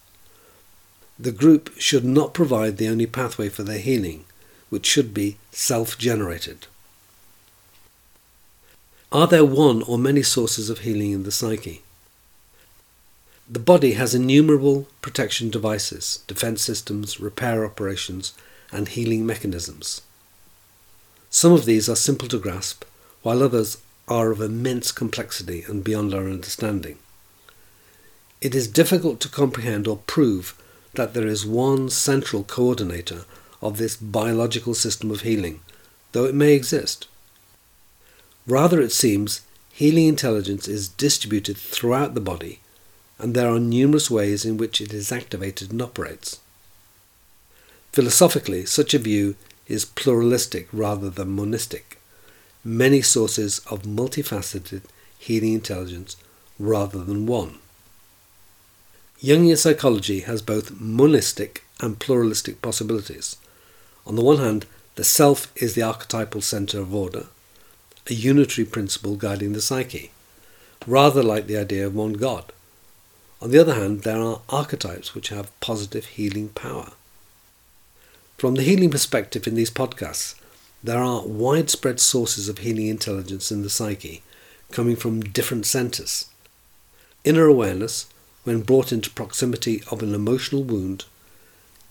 The 1.19 1.33
group 1.33 1.71
should 1.79 2.05
not 2.05 2.35
provide 2.35 2.77
the 2.77 2.89
only 2.89 3.07
pathway 3.07 3.49
for 3.49 3.63
their 3.63 3.79
healing, 3.79 4.25
which 4.69 4.87
should 4.87 5.15
be 5.15 5.37
self 5.53 5.97
generated. 5.97 6.67
Are 9.13 9.29
there 9.29 9.45
one 9.45 9.83
or 9.85 9.97
many 9.97 10.23
sources 10.23 10.69
of 10.69 10.81
healing 10.81 11.13
in 11.13 11.23
the 11.23 11.31
psyche? 11.31 11.84
The 13.49 13.59
body 13.59 13.93
has 13.93 14.15
innumerable 14.15 14.89
protection 15.03 15.51
devices, 15.51 16.25
defense 16.27 16.63
systems, 16.63 17.21
repair 17.21 17.65
operations, 17.65 18.33
and 18.73 18.89
healing 18.89 19.27
mechanisms. 19.27 20.01
Some 21.29 21.53
of 21.53 21.67
these 21.67 21.89
are 21.89 21.97
simple 21.97 22.29
to 22.29 22.39
grasp, 22.39 22.85
while 23.23 23.43
others 23.43 23.79
are 24.09 24.31
of 24.31 24.41
immense 24.41 24.93
complexity 24.93 25.63
and 25.67 25.85
beyond 25.85 26.15
our 26.15 26.29
understanding. 26.29 26.99
It 28.41 28.55
is 28.55 28.67
difficult 28.67 29.21
to 29.21 29.29
comprehend 29.29 29.87
or 29.87 29.99
prove 30.07 30.55
that 30.95 31.13
there 31.13 31.27
is 31.27 31.45
one 31.45 31.91
central 31.91 32.45
coordinator 32.45 33.25
of 33.61 33.77
this 33.77 33.97
biological 33.97 34.75
system 34.75 35.11
of 35.11 35.21
healing, 35.21 35.61
though 36.13 36.25
it 36.25 36.35
may 36.35 36.55
exist. 36.55 37.09
Rather, 38.47 38.81
it 38.81 38.93
seems 38.93 39.43
healing 39.73 40.07
intelligence 40.07 40.67
is 40.67 40.89
distributed 40.89 41.57
throughout 41.57 42.15
the 42.15 42.21
body, 42.21 42.61
and 43.25 43.33
there 43.33 43.49
are 43.49 43.59
numerous 43.59 44.11
ways 44.11 44.45
in 44.45 44.59
which 44.59 44.83
it 44.83 44.93
is 44.93 45.11
activated 45.11 45.71
and 45.71 45.81
operates. 45.81 46.41
Philosophically, 47.91 48.67
such 48.67 48.93
a 48.93 48.99
view 48.99 49.35
is 49.67 49.87
pluralistic 49.87 50.69
rather 50.75 51.09
than 51.09 51.35
monistic, 51.35 51.99
many 52.63 53.01
sources 53.01 53.61
of 53.71 53.85
multifaceted 53.85 54.83
healing 55.19 55.55
intelligence 55.55 56.19
rather 56.59 57.03
than 57.03 57.25
one. 57.25 57.55
Jungian 59.23 59.57
psychology 59.57 60.21
has 60.21 60.43
both 60.43 60.79
monistic 60.79 61.65
and 61.81 61.99
pluralistic 61.99 62.61
possibilities. 62.61 63.39
On 64.07 64.17
the 64.17 64.23
one 64.23 64.37
hand, 64.37 64.67
the 64.97 65.05
self 65.05 65.51
is 65.57 65.75
the 65.75 65.83
archetypal 65.83 66.43
centre 66.43 66.81
of 66.81 66.95
order, 66.95 67.29
a 68.07 68.13
unitary 68.13 68.67
principle 68.67 69.17
guiding 69.17 69.55
the 69.55 69.63
psyche, 69.63 70.11
rather 70.87 71.23
like 71.23 71.47
the 71.47 71.57
idea 71.57 71.87
of 71.87 71.95
one 71.95 72.13
God. 72.13 72.53
On 73.45 73.51
the 73.51 73.59
other 73.59 73.75
hand, 73.75 74.05
there 74.05 74.23
are 74.23 74.41
archetypes 74.49 75.15
which 75.15 75.29
have 75.29 75.61
positive 75.61 76.07
healing 76.07 76.49
power. 76.49 76.93
From 78.39 78.55
the 78.55 78.63
healing 78.63 78.91
perspective 78.91 79.47
in 79.47 79.55
these 79.55 79.71
podcasts, 79.71 80.35
there 80.83 81.03
are 81.03 81.27
widespread 81.27 82.01
sources 82.01 82.49
of 82.49 82.61
healing 82.61 82.87
intelligence 82.87 83.53
in 83.53 83.61
the 83.61 83.69
psyche 83.69 84.23
coming 84.73 84.97
from 84.97 85.21
different 85.21 85.67
centers. 85.67 86.25
Inner 87.23 87.45
awareness, 87.45 88.07
when 88.45 88.63
brought 88.63 88.93
into 88.93 89.11
proximity 89.11 89.83
of 89.91 90.03
an 90.03 90.15
emotional 90.15 90.63
wound, 90.63 91.05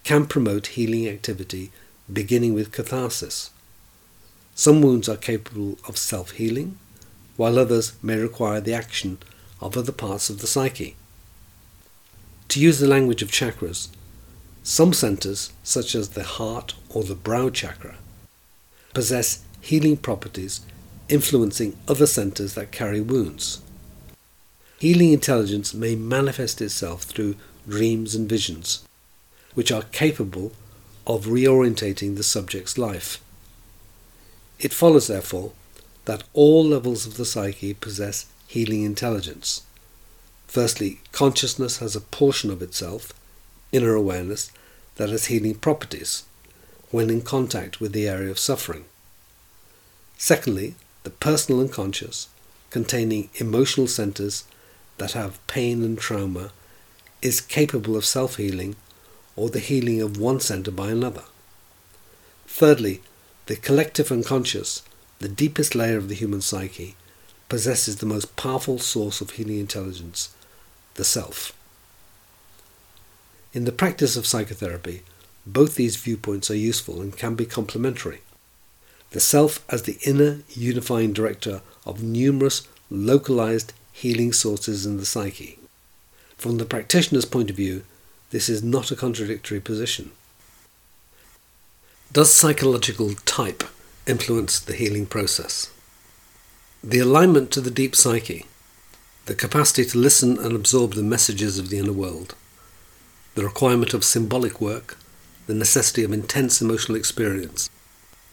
can 0.04 0.26
promote 0.26 0.74
healing 0.74 1.08
activity 1.08 1.72
beginning 2.12 2.56
with 2.56 2.72
catharsis. 2.72 3.52
Some 4.56 4.82
wounds 4.82 5.08
are 5.08 5.18
capable 5.18 5.78
of 5.88 6.00
self 6.00 6.32
healing, 6.32 6.80
while 7.38 7.60
others 7.60 7.94
may 8.02 8.18
require 8.18 8.60
the 8.60 8.74
action 8.74 9.20
of 9.62 9.78
other 9.78 9.92
parts 9.92 10.32
of 10.32 10.40
the 10.40 10.48
psyche. 10.48 10.96
To 12.54 12.60
use 12.60 12.78
the 12.78 12.88
language 12.88 13.24
of 13.24 13.32
chakras, 13.32 13.88
some 14.62 14.94
centers, 14.94 15.52
such 15.64 15.96
as 15.96 16.10
the 16.10 16.22
heart 16.22 16.76
or 16.88 17.04
the 17.04 17.16
brow 17.16 17.50
chakra, 17.50 17.96
possess 18.94 19.44
healing 19.60 19.98
properties 19.98 20.62
influencing 21.10 21.76
other 21.88 22.06
centers 22.06 22.54
that 22.54 22.72
carry 22.72 23.02
wounds. 23.02 23.60
Healing 24.78 25.14
intelligence 25.14 25.74
may 25.74 25.96
manifest 25.96 26.62
itself 26.62 27.02
through 27.02 27.38
dreams 27.68 28.14
and 28.14 28.30
visions, 28.30 28.88
which 29.56 29.72
are 29.72 29.90
capable 29.92 30.52
of 31.08 31.26
reorientating 31.26 32.18
the 32.18 32.22
subject's 32.22 32.78
life. 32.78 33.20
It 34.60 34.74
follows, 34.74 35.08
therefore, 35.08 35.54
that 36.06 36.24
all 36.34 36.64
levels 36.64 37.08
of 37.08 37.18
the 37.18 37.26
psyche 37.26 37.74
possess 37.74 38.28
healing 38.46 38.84
intelligence. 38.84 39.64
Firstly, 40.54 41.00
consciousness 41.12 41.80
has 41.80 41.96
a 41.96 42.00
portion 42.00 42.52
of 42.52 42.62
itself, 42.62 43.12
inner 43.72 43.96
awareness, 43.96 44.52
that 44.98 45.10
has 45.10 45.26
healing 45.26 45.56
properties 45.56 46.26
when 46.92 47.10
in 47.10 47.24
contact 47.24 47.82
with 47.82 47.92
the 47.92 48.08
area 48.08 48.30
of 48.30 48.38
suffering. 48.38 48.86
Secondly, 50.16 50.76
the 51.02 51.10
personal 51.10 51.60
unconscious, 51.60 52.28
containing 52.70 53.32
emotional 53.38 53.88
centers 53.88 54.44
that 55.00 55.14
have 55.14 55.40
pain 55.48 55.82
and 55.82 55.98
trauma, 55.98 56.52
is 57.24 57.42
capable 57.42 57.96
of 57.96 58.06
self 58.06 58.36
healing 58.36 58.76
or 59.36 59.50
the 59.50 59.58
healing 59.58 60.04
of 60.04 60.20
one 60.20 60.40
center 60.40 60.70
by 60.70 60.92
another. 60.92 61.24
Thirdly, 62.46 63.02
the 63.48 63.56
collective 63.56 64.12
unconscious, 64.12 64.84
the 65.18 65.30
deepest 65.30 65.74
layer 65.74 65.98
of 65.98 66.10
the 66.10 66.16
human 66.16 66.42
psyche, 66.42 66.96
possesses 67.50 67.96
the 67.96 68.06
most 68.06 68.36
powerful 68.36 68.78
source 68.78 69.20
of 69.20 69.32
healing 69.32 69.58
intelligence, 69.58 70.30
the 70.96 71.04
self. 71.04 71.54
In 73.54 73.66
the 73.66 73.72
practice 73.72 74.16
of 74.16 74.28
psychotherapy, 74.28 75.04
both 75.46 75.76
these 75.76 75.96
viewpoints 75.96 76.50
are 76.50 76.56
useful 76.56 77.02
and 77.02 77.16
can 77.16 77.36
be 77.36 77.46
complementary. 77.46 78.22
The 79.12 79.20
self 79.20 79.64
as 79.70 79.84
the 79.84 80.00
inner 80.06 80.40
unifying 80.50 81.14
director 81.14 81.62
of 81.86 82.02
numerous 82.02 82.68
localized 82.90 83.74
healing 83.92 84.34
sources 84.34 84.86
in 84.86 84.98
the 84.98 85.06
psyche. 85.06 85.60
From 86.38 86.58
the 86.58 86.66
practitioner's 86.66 87.26
point 87.26 87.50
of 87.50 87.56
view, 87.56 87.84
this 88.32 88.50
is 88.50 88.64
not 88.64 88.90
a 88.90 88.96
contradictory 88.96 89.60
position. 89.60 90.12
Does 92.12 92.34
psychological 92.34 93.14
type 93.26 93.64
influence 94.08 94.60
the 94.60 94.74
healing 94.74 95.06
process? 95.06 95.72
The 96.84 97.00
alignment 97.00 97.52
to 97.52 97.62
the 97.62 97.72
deep 97.72 97.96
psyche, 97.96 98.46
the 99.26 99.36
capacity 99.36 99.86
to 99.86 99.98
listen 99.98 100.38
and 100.38 100.54
absorb 100.54 100.94
the 100.94 101.04
messages 101.04 101.58
of 101.58 101.70
the 101.70 101.78
inner 101.78 101.94
world, 101.94 102.36
the 103.36 103.44
requirement 103.44 103.94
of 103.94 104.04
symbolic 104.04 104.60
work, 104.60 104.98
the 105.48 105.54
necessity 105.54 106.04
of 106.04 106.12
intense 106.12 106.62
emotional 106.62 106.98
experience, 106.98 107.70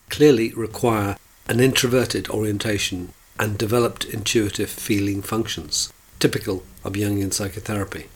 clearly 0.09 0.53
require 0.55 1.16
an 1.46 1.61
introverted 1.61 2.29
orientation 2.29 3.12
and 3.38 3.57
developed 3.57 4.05
intuitive 4.05 4.68
feeling 4.68 5.22
functions, 5.22 5.92
typical 6.18 6.64
of 6.85 6.94
Jungian 6.94 7.33
psychotherapy. 7.33 8.09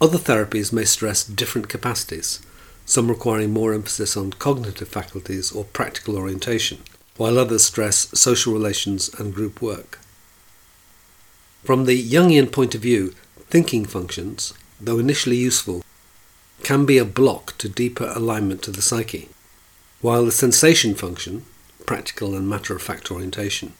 Other 0.00 0.18
therapies 0.18 0.72
may 0.72 0.84
stress 0.84 1.22
different 1.22 1.68
capacities, 1.68 2.40
some 2.86 3.08
requiring 3.08 3.52
more 3.52 3.74
emphasis 3.74 4.16
on 4.16 4.32
cognitive 4.32 4.88
faculties 4.88 5.52
or 5.52 5.64
practical 5.64 6.16
orientation, 6.16 6.78
while 7.18 7.38
others 7.38 7.64
stress 7.64 8.08
social 8.18 8.54
relations 8.54 9.10
and 9.18 9.34
group 9.34 9.60
work. 9.60 9.98
From 11.64 11.84
the 11.84 12.02
Jungian 12.02 12.50
point 12.50 12.74
of 12.74 12.80
view, 12.80 13.14
thinking 13.50 13.84
functions, 13.84 14.54
though 14.80 14.98
initially 14.98 15.36
useful, 15.36 15.84
can 16.62 16.86
be 16.86 16.98
a 16.98 17.04
block 17.04 17.56
to 17.58 17.68
deeper 17.68 18.12
alignment 18.14 18.62
to 18.62 18.70
the 18.70 18.82
psyche, 18.82 19.28
while 20.00 20.24
the 20.24 20.32
sensation 20.32 20.94
function, 20.94 21.44
practical 21.86 22.34
and 22.34 22.48
matter 22.48 22.74
of 22.74 22.82
fact 22.82 23.10
orientation, 23.10 23.72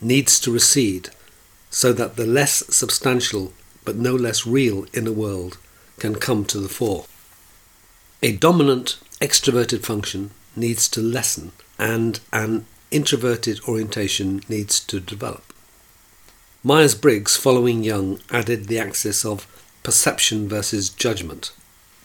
needs 0.00 0.38
to 0.40 0.50
recede 0.52 1.10
so 1.70 1.92
that 1.92 2.16
the 2.16 2.26
less 2.26 2.62
substantial 2.74 3.52
but 3.84 3.96
no 3.96 4.14
less 4.14 4.46
real 4.46 4.86
inner 4.94 5.12
world 5.12 5.58
can 5.98 6.14
come 6.14 6.44
to 6.44 6.58
the 6.58 6.68
fore. 6.68 7.06
A 8.22 8.32
dominant 8.32 8.98
extroverted 9.20 9.84
function 9.84 10.30
needs 10.56 10.88
to 10.88 11.00
lessen 11.00 11.52
and 11.78 12.20
an 12.32 12.66
introverted 12.90 13.60
orientation 13.68 14.42
needs 14.48 14.80
to 14.80 15.00
develop. 15.00 15.47
Myers 16.64 16.96
Briggs, 16.96 17.36
following 17.36 17.84
Jung, 17.84 18.18
added 18.30 18.66
the 18.66 18.80
axis 18.80 19.24
of 19.24 19.46
perception 19.84 20.48
versus 20.48 20.88
judgment, 20.88 21.52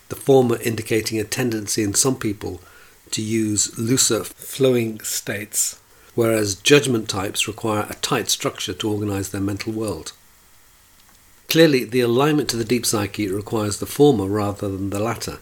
the 0.10 0.16
former 0.16 0.62
indicating 0.62 1.20
a 1.20 1.24
tendency 1.24 1.82
in 1.82 1.96
some 1.96 2.16
people 2.16 2.62
to 3.10 3.24
use 3.24 3.76
looser 3.80 4.24
flowing 4.24 5.00
states, 5.00 5.80
whereas 6.14 6.54
judgment 6.54 7.10
types 7.10 7.48
require 7.48 7.88
a 7.90 7.96
tight 7.96 8.30
structure 8.30 8.74
to 8.74 8.90
organize 8.92 9.30
their 9.30 9.42
mental 9.42 9.74
world. 9.74 10.12
Clearly, 11.50 11.84
the 11.84 12.02
alignment 12.02 12.48
to 12.50 12.58
the 12.58 12.64
deep 12.64 12.86
psyche 12.86 13.28
requires 13.28 13.80
the 13.80 13.88
former 13.88 14.28
rather 14.28 14.70
than 14.70 14.92
the 14.92 15.00
latter, 15.00 15.40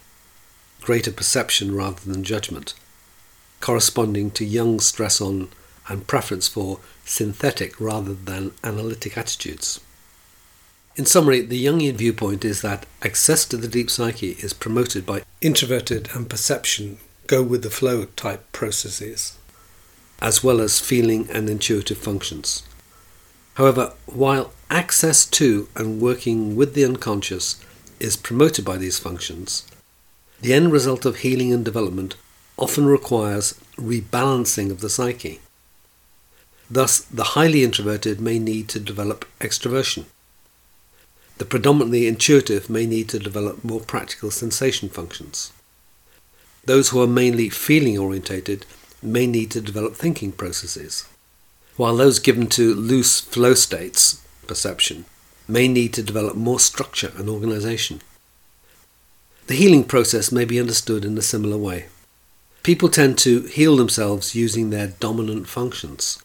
greater 0.80 1.12
perception 1.12 1.76
rather 1.76 2.10
than 2.10 2.24
judgment, 2.24 2.76
corresponding 3.60 4.32
to 4.32 4.46
Jung's 4.46 4.86
stress 4.86 5.20
on 5.20 5.50
and 5.92 6.08
preference 6.08 6.48
for 6.48 6.80
synthetic 7.06 7.80
rather 7.80 8.14
than 8.14 8.54
analytic 8.64 9.18
attitudes. 9.18 9.80
In 10.96 11.06
summary, 11.06 11.42
the 11.42 11.66
Jungian 11.66 11.96
viewpoint 11.96 12.44
is 12.44 12.62
that 12.62 12.86
access 13.02 13.46
to 13.46 13.58
the 13.58 13.68
deep 13.68 13.90
psyche 13.90 14.32
is 14.40 14.54
promoted 14.54 15.06
by 15.06 15.24
introverted 15.42 16.10
and 16.14 16.30
perception 16.30 16.98
go 17.28 17.42
with 17.42 17.64
the 17.64 17.70
flow 17.70 18.06
type 18.16 18.52
processes, 18.52 19.38
as 20.22 20.44
well 20.44 20.60
as 20.60 20.80
feeling 20.80 21.30
and 21.30 21.50
intuitive 21.50 21.98
functions. 21.98 22.64
However, 23.56 23.94
while 24.06 24.54
access 24.70 25.26
to 25.26 25.70
and 25.76 26.02
working 26.02 26.56
with 26.56 26.74
the 26.74 26.86
unconscious 26.86 27.64
is 28.00 28.18
promoted 28.18 28.66
by 28.66 28.78
these 28.78 29.00
functions, 29.00 29.66
the 30.42 30.54
end 30.54 30.72
result 30.72 31.06
of 31.06 31.18
healing 31.18 31.54
and 31.54 31.64
development 31.64 32.16
often 32.58 32.86
requires 32.86 33.54
rebalancing 33.78 34.72
of 34.72 34.82
the 34.82 34.90
psyche. 34.90 35.40
Thus, 36.72 37.02
the 37.02 37.36
highly 37.36 37.64
introverted 37.64 38.22
may 38.22 38.40
need 38.40 38.70
to 38.70 38.80
develop 38.80 39.26
extroversion. 39.40 40.06
The 41.38 41.46
predominantly 41.46 42.08
intuitive 42.08 42.70
may 42.70 42.86
need 42.86 43.10
to 43.10 43.20
develop 43.20 43.64
more 43.64 43.82
practical 43.82 44.32
sensation 44.32 44.88
functions. 44.88 45.52
Those 46.64 46.90
who 46.90 47.02
are 47.02 47.08
mainly 47.08 47.50
feeling 47.50 47.98
orientated 47.98 48.66
may 49.04 49.28
need 49.28 49.52
to 49.52 49.60
develop 49.60 49.96
thinking 49.96 50.32
processes 50.32 51.06
while 51.78 51.96
those 51.96 52.20
given 52.20 52.48
to 52.48 52.76
loose 52.76 53.20
flow 53.20 53.54
states, 53.54 54.22
perception, 54.46 55.06
may 55.48 55.68
need 55.68 55.94
to 55.94 56.04
develop 56.04 56.36
more 56.36 56.60
structure 56.60 57.12
and 57.18 57.30
organization. 57.30 58.02
The 59.48 59.56
healing 59.56 59.86
process 59.86 60.32
may 60.32 60.46
be 60.46 60.60
understood 60.60 61.04
in 61.04 61.18
a 61.18 61.22
similar 61.22 61.58
way. 61.58 61.88
People 62.64 62.90
tend 62.90 63.18
to 63.20 63.42
heal 63.42 63.76
themselves 63.76 64.36
using 64.36 64.70
their 64.70 64.88
dominant 64.88 65.48
functions. 65.48 66.22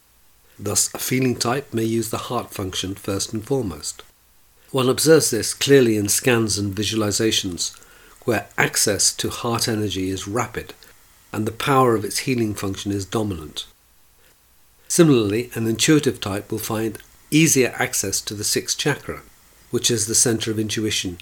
Thus, 0.59 0.93
a 0.95 0.99
feeling 0.99 1.37
type 1.37 1.73
may 1.73 1.85
use 1.85 2.11
the 2.11 2.29
heart 2.29 2.53
function 2.53 2.95
first 2.95 3.33
and 3.33 3.45
foremost. 3.45 4.03
One 4.71 4.89
observes 4.89 5.31
this 5.31 5.55
clearly 5.55 5.97
in 5.97 6.09
scans 6.09 6.59
and 6.59 6.75
visualizations, 6.75 7.79
where 8.25 8.49
access 8.59 9.13
to 9.15 9.31
heart 9.31 9.69
energy 9.69 10.11
is 10.11 10.27
rapid 10.27 10.75
and 11.33 11.47
the 11.47 11.53
power 11.53 11.95
of 11.95 12.05
its 12.05 12.21
healing 12.21 12.55
function 12.55 12.91
is 12.93 13.05
dominant. 13.05 13.67
Similarly, 14.89 15.51
an 15.55 15.67
intuitive 15.67 16.21
type 16.21 16.51
will 16.51 16.59
find 16.59 16.99
easier 17.31 17.75
access 17.79 18.21
to 18.23 18.35
the 18.35 18.45
sixth 18.45 18.79
chakra, 18.79 19.23
which 19.71 19.91
is 19.91 20.07
the 20.07 20.15
center 20.15 20.51
of 20.51 20.59
intuition, 20.59 21.19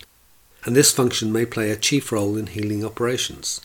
and 0.64 0.77
this 0.77 0.92
function 0.92 1.33
may 1.33 1.44
play 1.44 1.70
a 1.70 1.77
chief 1.77 2.12
role 2.12 2.37
in 2.37 2.47
healing 2.47 2.85
operations. 2.85 3.61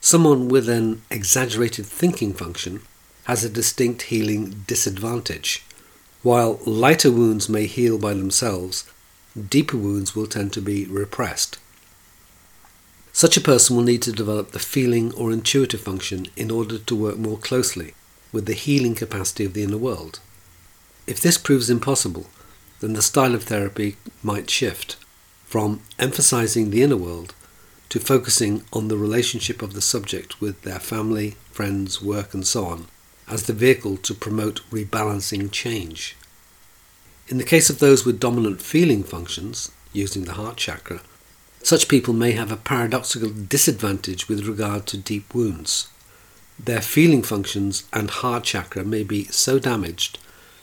Someone 0.00 0.48
with 0.48 0.68
an 0.68 1.02
exaggerated 1.10 1.86
thinking 1.86 2.32
function 2.32 2.80
has 3.28 3.44
a 3.44 3.50
distinct 3.50 4.02
healing 4.04 4.64
disadvantage. 4.66 5.62
While 6.22 6.60
lighter 6.64 7.12
wounds 7.12 7.46
may 7.46 7.66
heal 7.66 7.98
by 7.98 8.14
themselves, 8.14 8.90
deeper 9.38 9.76
wounds 9.76 10.16
will 10.16 10.26
tend 10.26 10.54
to 10.54 10.62
be 10.62 10.86
repressed. 10.86 11.58
Such 13.12 13.36
a 13.36 13.42
person 13.42 13.76
will 13.76 13.82
need 13.82 14.00
to 14.02 14.12
develop 14.12 14.52
the 14.52 14.58
feeling 14.58 15.12
or 15.12 15.30
intuitive 15.30 15.82
function 15.82 16.28
in 16.36 16.50
order 16.50 16.78
to 16.78 16.96
work 16.96 17.18
more 17.18 17.36
closely 17.36 17.92
with 18.32 18.46
the 18.46 18.54
healing 18.54 18.94
capacity 18.94 19.44
of 19.44 19.52
the 19.52 19.62
inner 19.62 19.76
world. 19.76 20.20
If 21.06 21.20
this 21.20 21.36
proves 21.36 21.68
impossible, 21.68 22.28
then 22.80 22.94
the 22.94 23.02
style 23.02 23.34
of 23.34 23.44
therapy 23.44 23.96
might 24.22 24.48
shift 24.48 24.96
from 25.44 25.82
emphasizing 25.98 26.70
the 26.70 26.82
inner 26.82 26.96
world 26.96 27.34
to 27.90 28.00
focusing 28.00 28.64
on 28.72 28.88
the 28.88 28.96
relationship 28.96 29.60
of 29.60 29.74
the 29.74 29.82
subject 29.82 30.40
with 30.40 30.62
their 30.62 30.78
family, 30.78 31.36
friends, 31.52 32.00
work, 32.00 32.32
and 32.32 32.46
so 32.46 32.64
on 32.64 32.86
as 33.30 33.44
the 33.44 33.52
vehicle 33.52 33.96
to 33.98 34.14
promote 34.14 34.68
rebalancing 34.70 35.50
change. 35.50 36.16
In 37.28 37.38
the 37.38 37.44
case 37.44 37.68
of 37.68 37.78
those 37.78 38.04
with 38.04 38.20
dominant 38.20 38.62
feeling 38.62 39.02
functions, 39.02 39.70
using 39.92 40.24
the 40.24 40.32
heart 40.32 40.56
chakra, 40.56 41.00
such 41.62 41.88
people 41.88 42.14
may 42.14 42.32
have 42.32 42.50
a 42.50 42.56
paradoxical 42.56 43.30
disadvantage 43.30 44.28
with 44.28 44.46
regard 44.46 44.86
to 44.86 44.96
deep 44.96 45.34
wounds. 45.34 45.88
Their 46.58 46.80
feeling 46.80 47.22
functions 47.22 47.84
and 47.92 48.10
heart 48.10 48.44
chakra 48.44 48.84
may 48.84 49.02
be 49.02 49.24
so 49.24 49.58
damaged 49.58 50.18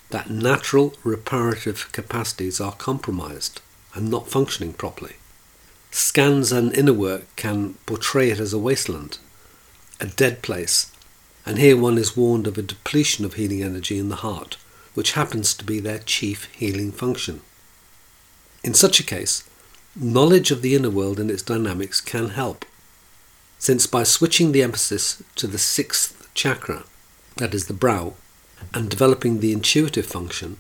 that 0.10 0.30
natural 0.30 0.94
reparative 1.04 1.92
capacities 1.92 2.60
are 2.60 2.74
compromised 2.74 3.62
and 3.94 4.10
not 4.10 4.28
functioning 4.28 4.74
properly. 4.74 5.16
Scans 5.92 6.52
and 6.52 6.76
inner 6.76 6.94
work 6.94 7.24
can 7.36 7.76
portray 7.86 8.30
it 8.30 8.40
as 8.40 8.54
a 8.54 8.60
wasteland, 8.60 9.18
a 10.00 10.06
dead 10.06 10.42
place, 10.42 10.92
and 11.46 11.58
here 11.58 11.78
one 11.78 11.98
is 11.98 12.18
warned 12.18 12.48
of 12.48 12.58
a 12.58 12.62
depletion 12.62 13.24
of 13.24 13.36
healing 13.36 13.62
energy 13.62 13.98
in 14.00 14.10
the 14.10 14.18
heart, 14.18 14.58
which 14.94 15.12
happens 15.12 15.54
to 15.54 15.64
be 15.64 15.80
their 15.80 16.00
chief 16.00 16.46
healing 16.56 16.92
function. 16.92 17.42
In 18.64 18.74
such 18.74 19.00
a 19.00 19.04
case, 19.04 19.48
knowledge 19.96 20.52
of 20.52 20.62
the 20.62 20.76
inner 20.76 20.90
world 20.90 21.20
and 21.20 21.30
its 21.30 21.44
dynamics 21.44 22.02
can 22.02 22.30
help, 22.30 22.66
since 23.60 23.88
by 23.88 24.04
switching 24.04 24.52
the 24.52 24.64
emphasis 24.64 25.22
to 25.36 25.48
the 25.48 25.58
sixth 25.58 26.30
chakra, 26.34 26.84
that 27.38 27.54
is 27.54 27.68
the 27.68 27.74
brow, 27.74 28.14
and 28.74 28.90
developing 28.90 29.40
the 29.40 29.54
intuitive 29.54 30.06
function, 30.06 30.58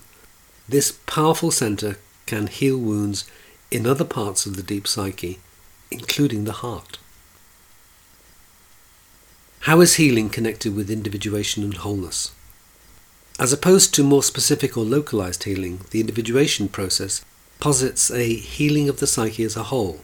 this 0.67 1.00
powerful 1.06 1.52
center 1.52 1.98
can 2.26 2.48
heal 2.48 2.78
wounds 2.78 3.30
in 3.71 3.86
other 3.86 4.06
parts 4.06 4.45
of 4.45 4.56
the 4.56 4.63
deep 4.63 4.88
psyche, 4.88 5.39
including 5.91 6.43
the 6.43 6.54
heart. 6.54 6.98
How 9.65 9.82
is 9.82 9.95
healing 9.95 10.30
connected 10.30 10.75
with 10.75 10.91
individuation 10.91 11.63
and 11.63 11.73
wholeness? 11.73 12.32
As 13.39 13.51
opposed 13.51 13.95
to 13.95 14.04
more 14.04 14.21
specific 14.21 14.78
or 14.78 14.86
localized 14.86 15.45
healing, 15.45 15.82
the 15.89 15.99
individuation 15.99 16.69
process 16.69 17.25
posits 17.60 18.12
a 18.12 18.36
healing 18.36 18.89
of 18.89 18.99
the 18.99 19.08
psyche 19.08 19.43
as 19.43 19.56
a 19.56 19.63
whole. 19.63 20.01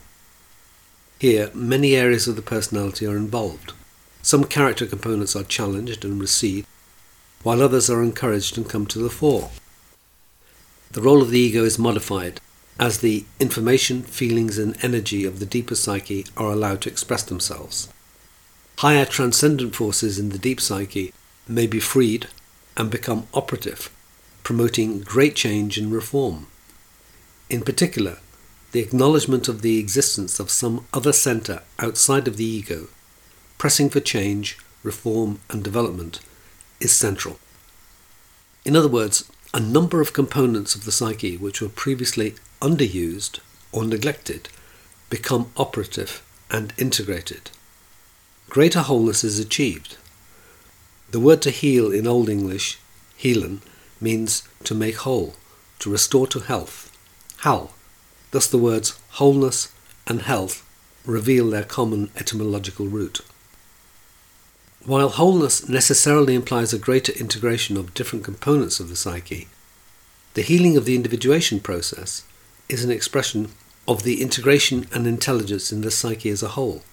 Here, 1.20 1.52
many 1.54 1.94
areas 1.94 2.28
of 2.28 2.36
the 2.36 2.42
personality 2.42 3.06
are 3.06 3.16
involved. 3.16 3.74
Some 4.24 4.46
character 4.46 4.88
components 4.88 5.36
are 5.36 5.44
challenged 5.44 6.04
and 6.04 6.20
recede, 6.20 6.66
while 7.44 7.62
others 7.62 7.88
are 7.88 8.02
encouraged 8.02 8.58
and 8.58 8.68
come 8.68 8.88
to 8.88 8.98
the 8.98 9.12
fore. 9.12 9.52
The 10.94 11.04
role 11.04 11.22
of 11.22 11.30
the 11.30 11.40
ego 11.40 11.64
is 11.64 11.78
modified 11.78 12.42
as 12.80 12.98
the 12.98 13.26
information, 13.40 14.02
feelings, 14.02 14.58
and 14.58 14.76
energy 14.84 15.24
of 15.24 15.38
the 15.38 15.46
deeper 15.46 15.76
psyche 15.76 16.26
are 16.36 16.52
allowed 16.52 16.82
to 16.82 16.90
express 16.90 17.22
themselves. 17.22 17.90
Higher 18.82 19.06
transcendent 19.06 19.76
forces 19.76 20.18
in 20.18 20.30
the 20.30 20.40
deep 20.40 20.60
psyche 20.60 21.14
may 21.48 21.68
be 21.68 21.80
freed 21.80 22.28
and 22.76 22.90
become 22.90 23.28
operative, 23.32 23.92
promoting 24.42 25.02
great 25.02 25.36
change 25.36 25.78
and 25.78 25.94
reform. 25.94 26.48
In 27.48 27.62
particular, 27.62 28.18
the 28.72 28.80
acknowledgement 28.80 29.48
of 29.48 29.62
the 29.62 29.78
existence 29.78 30.40
of 30.40 30.50
some 30.50 30.88
other 30.96 31.14
centre 31.14 31.62
outside 31.78 32.28
of 32.28 32.38
the 32.38 32.44
ego, 32.44 32.88
pressing 33.60 33.88
for 33.88 34.00
change, 34.00 34.58
reform, 34.82 35.42
and 35.52 35.64
development, 35.64 36.20
is 36.80 36.92
central. 36.92 37.38
In 38.66 38.76
other 38.76 38.88
words, 38.88 39.32
a 39.54 39.60
number 39.60 40.02
of 40.02 40.12
components 40.12 40.74
of 40.74 40.86
the 40.86 40.92
psyche 40.92 41.38
which 41.38 41.62
were 41.62 41.70
previously 41.70 42.34
underused 42.62 43.42
or 43.72 43.84
neglected 43.84 44.50
become 45.12 45.52
operative 45.56 46.24
and 46.50 46.74
integrated. 46.80 47.52
Greater 48.52 48.82
wholeness 48.82 49.24
is 49.24 49.40
achieved. 49.40 49.96
The 51.12 51.22
word 51.22 51.42
to 51.44 51.52
heal 51.52 51.90
in 51.90 52.06
Old 52.06 52.28
English, 52.28 52.80
healen, 53.18 53.62
means 54.02 54.44
to 54.66 54.76
make 54.76 54.98
whole, 54.98 55.36
to 55.80 55.90
restore 55.90 56.28
to 56.28 56.42
health, 56.42 56.92
hal. 57.44 57.72
Thus 58.32 58.48
the 58.48 58.58
words 58.58 59.00
wholeness 59.12 59.72
and 60.06 60.24
health 60.24 60.68
reveal 61.06 61.50
their 61.50 61.64
common 61.64 62.12
etymological 62.18 62.88
root. 62.88 63.22
While 64.86 65.08
wholeness 65.08 65.70
necessarily 65.70 66.36
implies 66.36 66.74
a 66.74 66.78
greater 66.78 67.14
integration 67.14 67.78
of 67.78 67.94
different 67.94 68.26
components 68.26 68.82
of 68.82 68.90
the 68.90 68.98
psyche, 68.98 69.48
the 70.34 70.42
healing 70.42 70.76
of 70.76 70.84
the 70.84 70.96
individuation 70.96 71.62
process 71.62 72.26
is 72.68 72.84
an 72.84 72.92
expression 72.92 73.54
of 73.88 74.04
the 74.04 74.22
integration 74.22 74.88
and 74.94 75.08
intelligence 75.08 75.72
in 75.72 75.80
the 75.80 75.92
psyche 75.92 76.30
as 76.30 76.44
a 76.44 76.50
whole. 76.50 76.84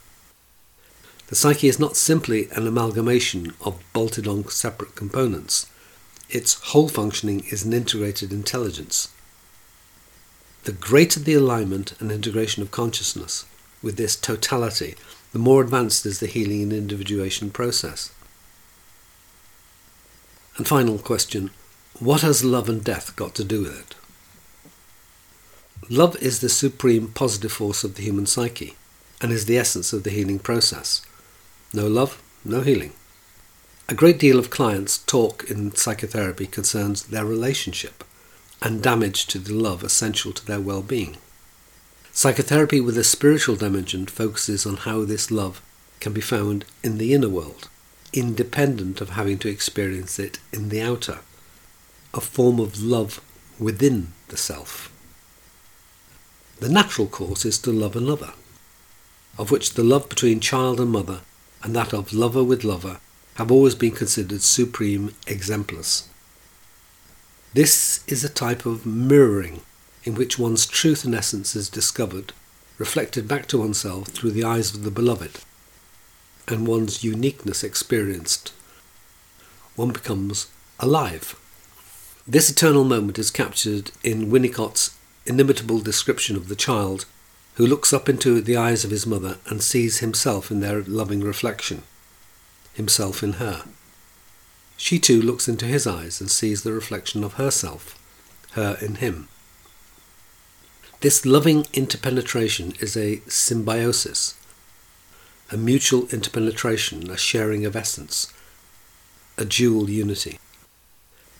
The 1.28 1.36
psyche 1.36 1.68
is 1.68 1.78
not 1.78 1.96
simply 1.96 2.48
an 2.52 2.66
amalgamation 2.66 3.52
of 3.60 3.82
bolted 3.92 4.26
on 4.26 4.48
separate 4.48 4.94
components. 4.94 5.66
Its 6.30 6.54
whole 6.54 6.88
functioning 6.88 7.44
is 7.50 7.64
an 7.64 7.74
integrated 7.74 8.32
intelligence. 8.32 9.10
The 10.64 10.72
greater 10.72 11.20
the 11.20 11.34
alignment 11.34 11.92
and 12.00 12.10
integration 12.10 12.62
of 12.62 12.70
consciousness 12.70 13.44
with 13.82 13.96
this 13.96 14.16
totality, 14.16 14.94
the 15.32 15.38
more 15.38 15.62
advanced 15.62 16.06
is 16.06 16.18
the 16.18 16.26
healing 16.26 16.62
and 16.62 16.72
individuation 16.72 17.50
process. 17.50 18.10
And 20.56 20.66
final 20.66 20.98
question 20.98 21.50
what 22.00 22.22
has 22.22 22.44
love 22.44 22.68
and 22.68 22.82
death 22.82 23.16
got 23.16 23.34
to 23.34 23.44
do 23.44 23.62
with 23.62 23.78
it? 23.78 23.96
Love 25.90 26.16
is 26.16 26.40
the 26.40 26.48
supreme 26.48 27.08
positive 27.08 27.52
force 27.52 27.84
of 27.84 27.96
the 27.96 28.02
human 28.02 28.24
psyche 28.24 28.76
and 29.20 29.30
is 29.30 29.46
the 29.46 29.58
essence 29.58 29.92
of 29.92 30.04
the 30.04 30.10
healing 30.10 30.38
process. 30.38 31.02
No 31.72 31.86
love, 31.86 32.22
no 32.44 32.62
healing. 32.62 32.92
A 33.90 33.94
great 33.94 34.18
deal 34.18 34.38
of 34.38 34.48
clients' 34.48 34.98
talk 34.98 35.44
in 35.50 35.74
psychotherapy 35.74 36.46
concerns 36.46 37.04
their 37.04 37.26
relationship 37.26 38.04
and 38.62 38.82
damage 38.82 39.26
to 39.26 39.38
the 39.38 39.52
love 39.52 39.82
essential 39.82 40.32
to 40.32 40.46
their 40.46 40.60
well 40.60 40.82
being. 40.82 41.16
Psychotherapy 42.12 42.80
with 42.80 42.96
a 42.96 43.04
spiritual 43.04 43.54
dimension 43.54 44.06
focuses 44.06 44.66
on 44.66 44.78
how 44.78 45.04
this 45.04 45.30
love 45.30 45.60
can 46.00 46.12
be 46.12 46.20
found 46.20 46.64
in 46.82 46.98
the 46.98 47.12
inner 47.12 47.28
world, 47.28 47.68
independent 48.12 49.00
of 49.00 49.10
having 49.10 49.38
to 49.38 49.48
experience 49.48 50.18
it 50.18 50.38
in 50.52 50.70
the 50.70 50.80
outer, 50.80 51.18
a 52.14 52.20
form 52.20 52.58
of 52.58 52.82
love 52.82 53.20
within 53.58 54.12
the 54.28 54.36
self. 54.36 54.90
The 56.60 56.68
natural 56.68 57.06
course 57.06 57.44
is 57.44 57.58
to 57.58 57.70
love 57.70 57.94
another, 57.94 58.32
of 59.36 59.50
which 59.50 59.74
the 59.74 59.84
love 59.84 60.08
between 60.08 60.40
child 60.40 60.80
and 60.80 60.90
mother 60.90 61.20
and 61.62 61.74
that 61.74 61.92
of 61.92 62.12
lover 62.12 62.44
with 62.44 62.64
lover 62.64 63.00
have 63.34 63.50
always 63.50 63.74
been 63.74 63.92
considered 63.92 64.42
supreme 64.42 65.14
exemplars. 65.26 66.08
This 67.54 68.04
is 68.06 68.24
a 68.24 68.28
type 68.28 68.66
of 68.66 68.84
mirroring 68.84 69.60
in 70.04 70.14
which 70.14 70.38
one's 70.38 70.66
truth 70.66 71.04
and 71.04 71.14
essence 71.14 71.56
is 71.56 71.68
discovered, 71.68 72.32
reflected 72.78 73.26
back 73.26 73.46
to 73.46 73.58
oneself 73.58 74.08
through 74.08 74.32
the 74.32 74.44
eyes 74.44 74.74
of 74.74 74.84
the 74.84 74.90
beloved, 74.90 75.40
and 76.46 76.66
one's 76.66 77.04
uniqueness 77.04 77.64
experienced. 77.64 78.52
One 79.76 79.92
becomes 79.92 80.48
alive. 80.80 81.38
This 82.26 82.50
eternal 82.50 82.84
moment 82.84 83.18
is 83.18 83.30
captured 83.30 83.90
in 84.02 84.30
Winnicott's 84.30 84.96
inimitable 85.26 85.80
description 85.80 86.36
of 86.36 86.48
the 86.48 86.56
child 86.56 87.06
who 87.58 87.66
looks 87.66 87.92
up 87.92 88.08
into 88.08 88.40
the 88.40 88.56
eyes 88.56 88.84
of 88.84 88.92
his 88.92 89.04
mother 89.04 89.36
and 89.46 89.60
sees 89.60 89.98
himself 89.98 90.48
in 90.48 90.60
their 90.60 90.80
loving 90.84 91.20
reflection, 91.20 91.82
himself 92.74 93.20
in 93.20 93.32
her. 93.34 93.64
She 94.76 95.00
too 95.00 95.20
looks 95.20 95.48
into 95.48 95.66
his 95.66 95.84
eyes 95.84 96.20
and 96.20 96.30
sees 96.30 96.62
the 96.62 96.72
reflection 96.72 97.24
of 97.24 97.32
herself, 97.34 97.98
her 98.52 98.78
in 98.80 98.94
him. 98.96 99.26
This 101.00 101.26
loving 101.26 101.66
interpenetration 101.74 102.74
is 102.78 102.96
a 102.96 103.22
symbiosis, 103.26 104.36
a 105.50 105.56
mutual 105.56 106.06
interpenetration, 106.12 107.10
a 107.10 107.16
sharing 107.16 107.66
of 107.66 107.74
essence, 107.74 108.32
a 109.36 109.44
dual 109.44 109.90
unity. 109.90 110.38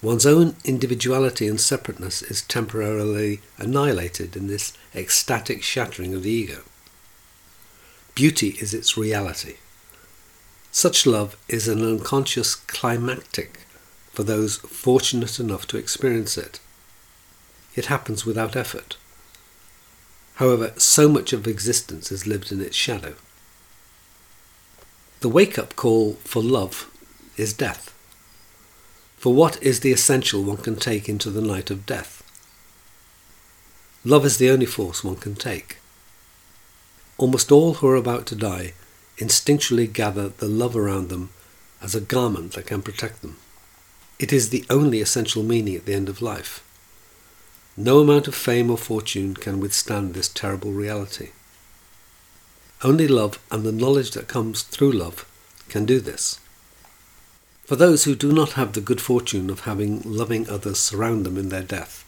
One's 0.02 0.26
own 0.26 0.56
individuality 0.64 1.46
and 1.46 1.60
separateness 1.60 2.22
is 2.22 2.42
temporarily 2.42 3.40
annihilated 3.56 4.36
in 4.36 4.48
this 4.48 4.72
ecstatic 4.98 5.62
shattering 5.62 6.14
of 6.14 6.22
the 6.22 6.30
ego. 6.30 6.62
Beauty 8.14 8.56
is 8.60 8.74
its 8.74 8.96
reality. 8.96 9.56
Such 10.70 11.06
love 11.06 11.36
is 11.48 11.68
an 11.68 11.82
unconscious 11.82 12.54
climactic 12.54 13.60
for 14.12 14.22
those 14.22 14.56
fortunate 14.56 15.38
enough 15.38 15.66
to 15.68 15.78
experience 15.78 16.36
it. 16.36 16.60
It 17.74 17.86
happens 17.86 18.26
without 18.26 18.56
effort 18.56 18.96
However, 20.38 20.72
so 20.76 21.08
much 21.08 21.32
of 21.32 21.48
existence 21.48 22.12
is 22.12 22.28
lived 22.28 22.52
in 22.52 22.60
its 22.60 22.76
shadow. 22.76 23.14
The 25.18 25.28
wake 25.28 25.58
up 25.58 25.74
call 25.74 26.12
for 26.22 26.40
love 26.40 26.88
is 27.36 27.52
death. 27.52 27.92
For 29.16 29.34
what 29.34 29.60
is 29.60 29.80
the 29.80 29.90
essential 29.90 30.44
one 30.44 30.58
can 30.58 30.76
take 30.76 31.08
into 31.08 31.30
the 31.30 31.40
night 31.40 31.72
of 31.72 31.86
death? 31.86 32.17
Love 34.04 34.24
is 34.24 34.38
the 34.38 34.50
only 34.50 34.66
force 34.66 35.02
one 35.02 35.16
can 35.16 35.34
take. 35.34 35.78
Almost 37.16 37.50
all 37.50 37.74
who 37.74 37.88
are 37.88 37.96
about 37.96 38.26
to 38.26 38.36
die 38.36 38.74
instinctually 39.18 39.92
gather 39.92 40.28
the 40.28 40.46
love 40.46 40.76
around 40.76 41.08
them 41.08 41.30
as 41.82 41.94
a 41.94 42.00
garment 42.00 42.52
that 42.52 42.66
can 42.66 42.82
protect 42.82 43.22
them. 43.22 43.36
It 44.18 44.32
is 44.32 44.50
the 44.50 44.64
only 44.70 45.00
essential 45.00 45.42
meaning 45.42 45.74
at 45.74 45.86
the 45.86 45.94
end 45.94 46.08
of 46.08 46.22
life. 46.22 46.64
No 47.76 48.00
amount 48.00 48.28
of 48.28 48.34
fame 48.34 48.70
or 48.70 48.78
fortune 48.78 49.34
can 49.34 49.60
withstand 49.60 50.14
this 50.14 50.28
terrible 50.28 50.72
reality. 50.72 51.30
Only 52.82 53.08
love 53.08 53.40
and 53.50 53.64
the 53.64 53.72
knowledge 53.72 54.12
that 54.12 54.28
comes 54.28 54.62
through 54.62 54.92
love 54.92 55.24
can 55.68 55.84
do 55.84 56.00
this. 56.00 56.40
For 57.64 57.76
those 57.76 58.04
who 58.04 58.14
do 58.14 58.32
not 58.32 58.52
have 58.52 58.72
the 58.72 58.80
good 58.80 59.00
fortune 59.00 59.50
of 59.50 59.60
having 59.60 60.00
loving 60.02 60.48
others 60.48 60.78
surround 60.78 61.26
them 61.26 61.36
in 61.36 61.50
their 61.50 61.62
death, 61.62 62.04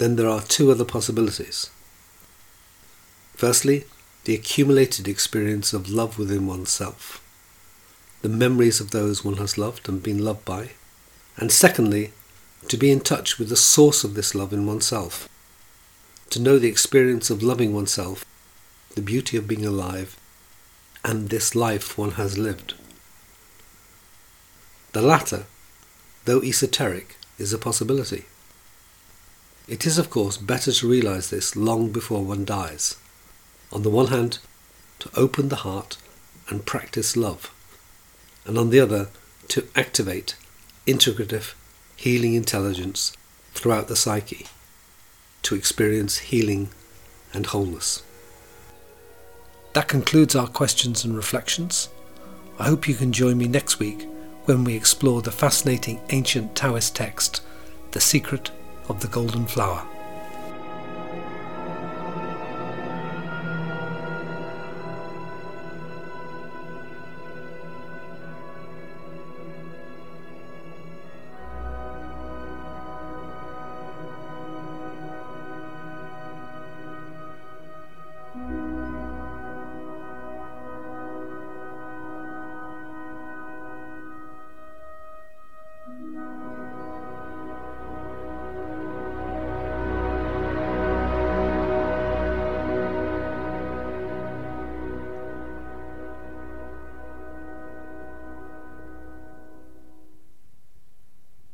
then 0.00 0.16
there 0.16 0.30
are 0.30 0.40
two 0.40 0.70
other 0.70 0.84
possibilities. 0.84 1.68
Firstly, 3.36 3.84
the 4.24 4.34
accumulated 4.34 5.06
experience 5.06 5.74
of 5.74 5.90
love 5.90 6.18
within 6.18 6.46
oneself, 6.46 7.22
the 8.22 8.30
memories 8.30 8.80
of 8.80 8.92
those 8.92 9.22
one 9.22 9.36
has 9.36 9.58
loved 9.58 9.90
and 9.90 10.02
been 10.02 10.24
loved 10.24 10.46
by, 10.46 10.70
and 11.36 11.52
secondly, 11.52 12.12
to 12.68 12.78
be 12.78 12.90
in 12.90 13.00
touch 13.00 13.38
with 13.38 13.50
the 13.50 13.56
source 13.56 14.02
of 14.02 14.14
this 14.14 14.34
love 14.34 14.54
in 14.54 14.66
oneself, 14.66 15.28
to 16.30 16.40
know 16.40 16.58
the 16.58 16.68
experience 16.68 17.28
of 17.28 17.42
loving 17.42 17.74
oneself 17.74 18.24
the 18.94 19.02
beauty 19.02 19.36
of 19.36 19.46
being 19.46 19.66
alive, 19.66 20.16
and 21.04 21.28
this 21.28 21.54
life 21.54 21.98
one 21.98 22.12
has 22.12 22.38
lived. 22.38 22.72
The 24.92 25.02
latter, 25.02 25.44
though 26.24 26.42
esoteric, 26.42 27.16
is 27.38 27.52
a 27.52 27.58
possibility. 27.58 28.24
It 29.70 29.86
is, 29.86 29.98
of 29.98 30.10
course, 30.10 30.36
better 30.36 30.72
to 30.72 30.88
realize 30.88 31.30
this 31.30 31.54
long 31.54 31.92
before 31.92 32.24
one 32.24 32.44
dies. 32.44 32.96
On 33.70 33.84
the 33.84 33.88
one 33.88 34.08
hand, 34.08 34.40
to 34.98 35.08
open 35.14 35.48
the 35.48 35.62
heart 35.62 35.96
and 36.48 36.66
practice 36.66 37.16
love, 37.16 37.54
and 38.44 38.58
on 38.58 38.70
the 38.70 38.80
other, 38.80 39.10
to 39.46 39.68
activate 39.76 40.34
integrative 40.88 41.54
healing 41.94 42.34
intelligence 42.34 43.12
throughout 43.54 43.86
the 43.86 43.94
psyche 43.94 44.46
to 45.42 45.54
experience 45.54 46.18
healing 46.18 46.70
and 47.32 47.46
wholeness. 47.46 48.02
That 49.74 49.86
concludes 49.86 50.34
our 50.34 50.48
questions 50.48 51.04
and 51.04 51.14
reflections. 51.14 51.90
I 52.58 52.64
hope 52.64 52.88
you 52.88 52.96
can 52.96 53.12
join 53.12 53.38
me 53.38 53.46
next 53.46 53.78
week 53.78 54.08
when 54.46 54.64
we 54.64 54.74
explore 54.74 55.22
the 55.22 55.30
fascinating 55.30 56.00
ancient 56.10 56.56
Taoist 56.56 56.96
text, 56.96 57.42
The 57.92 58.00
Secret 58.00 58.50
of 58.90 59.00
the 59.00 59.08
Golden 59.08 59.46
Flower. 59.46 59.89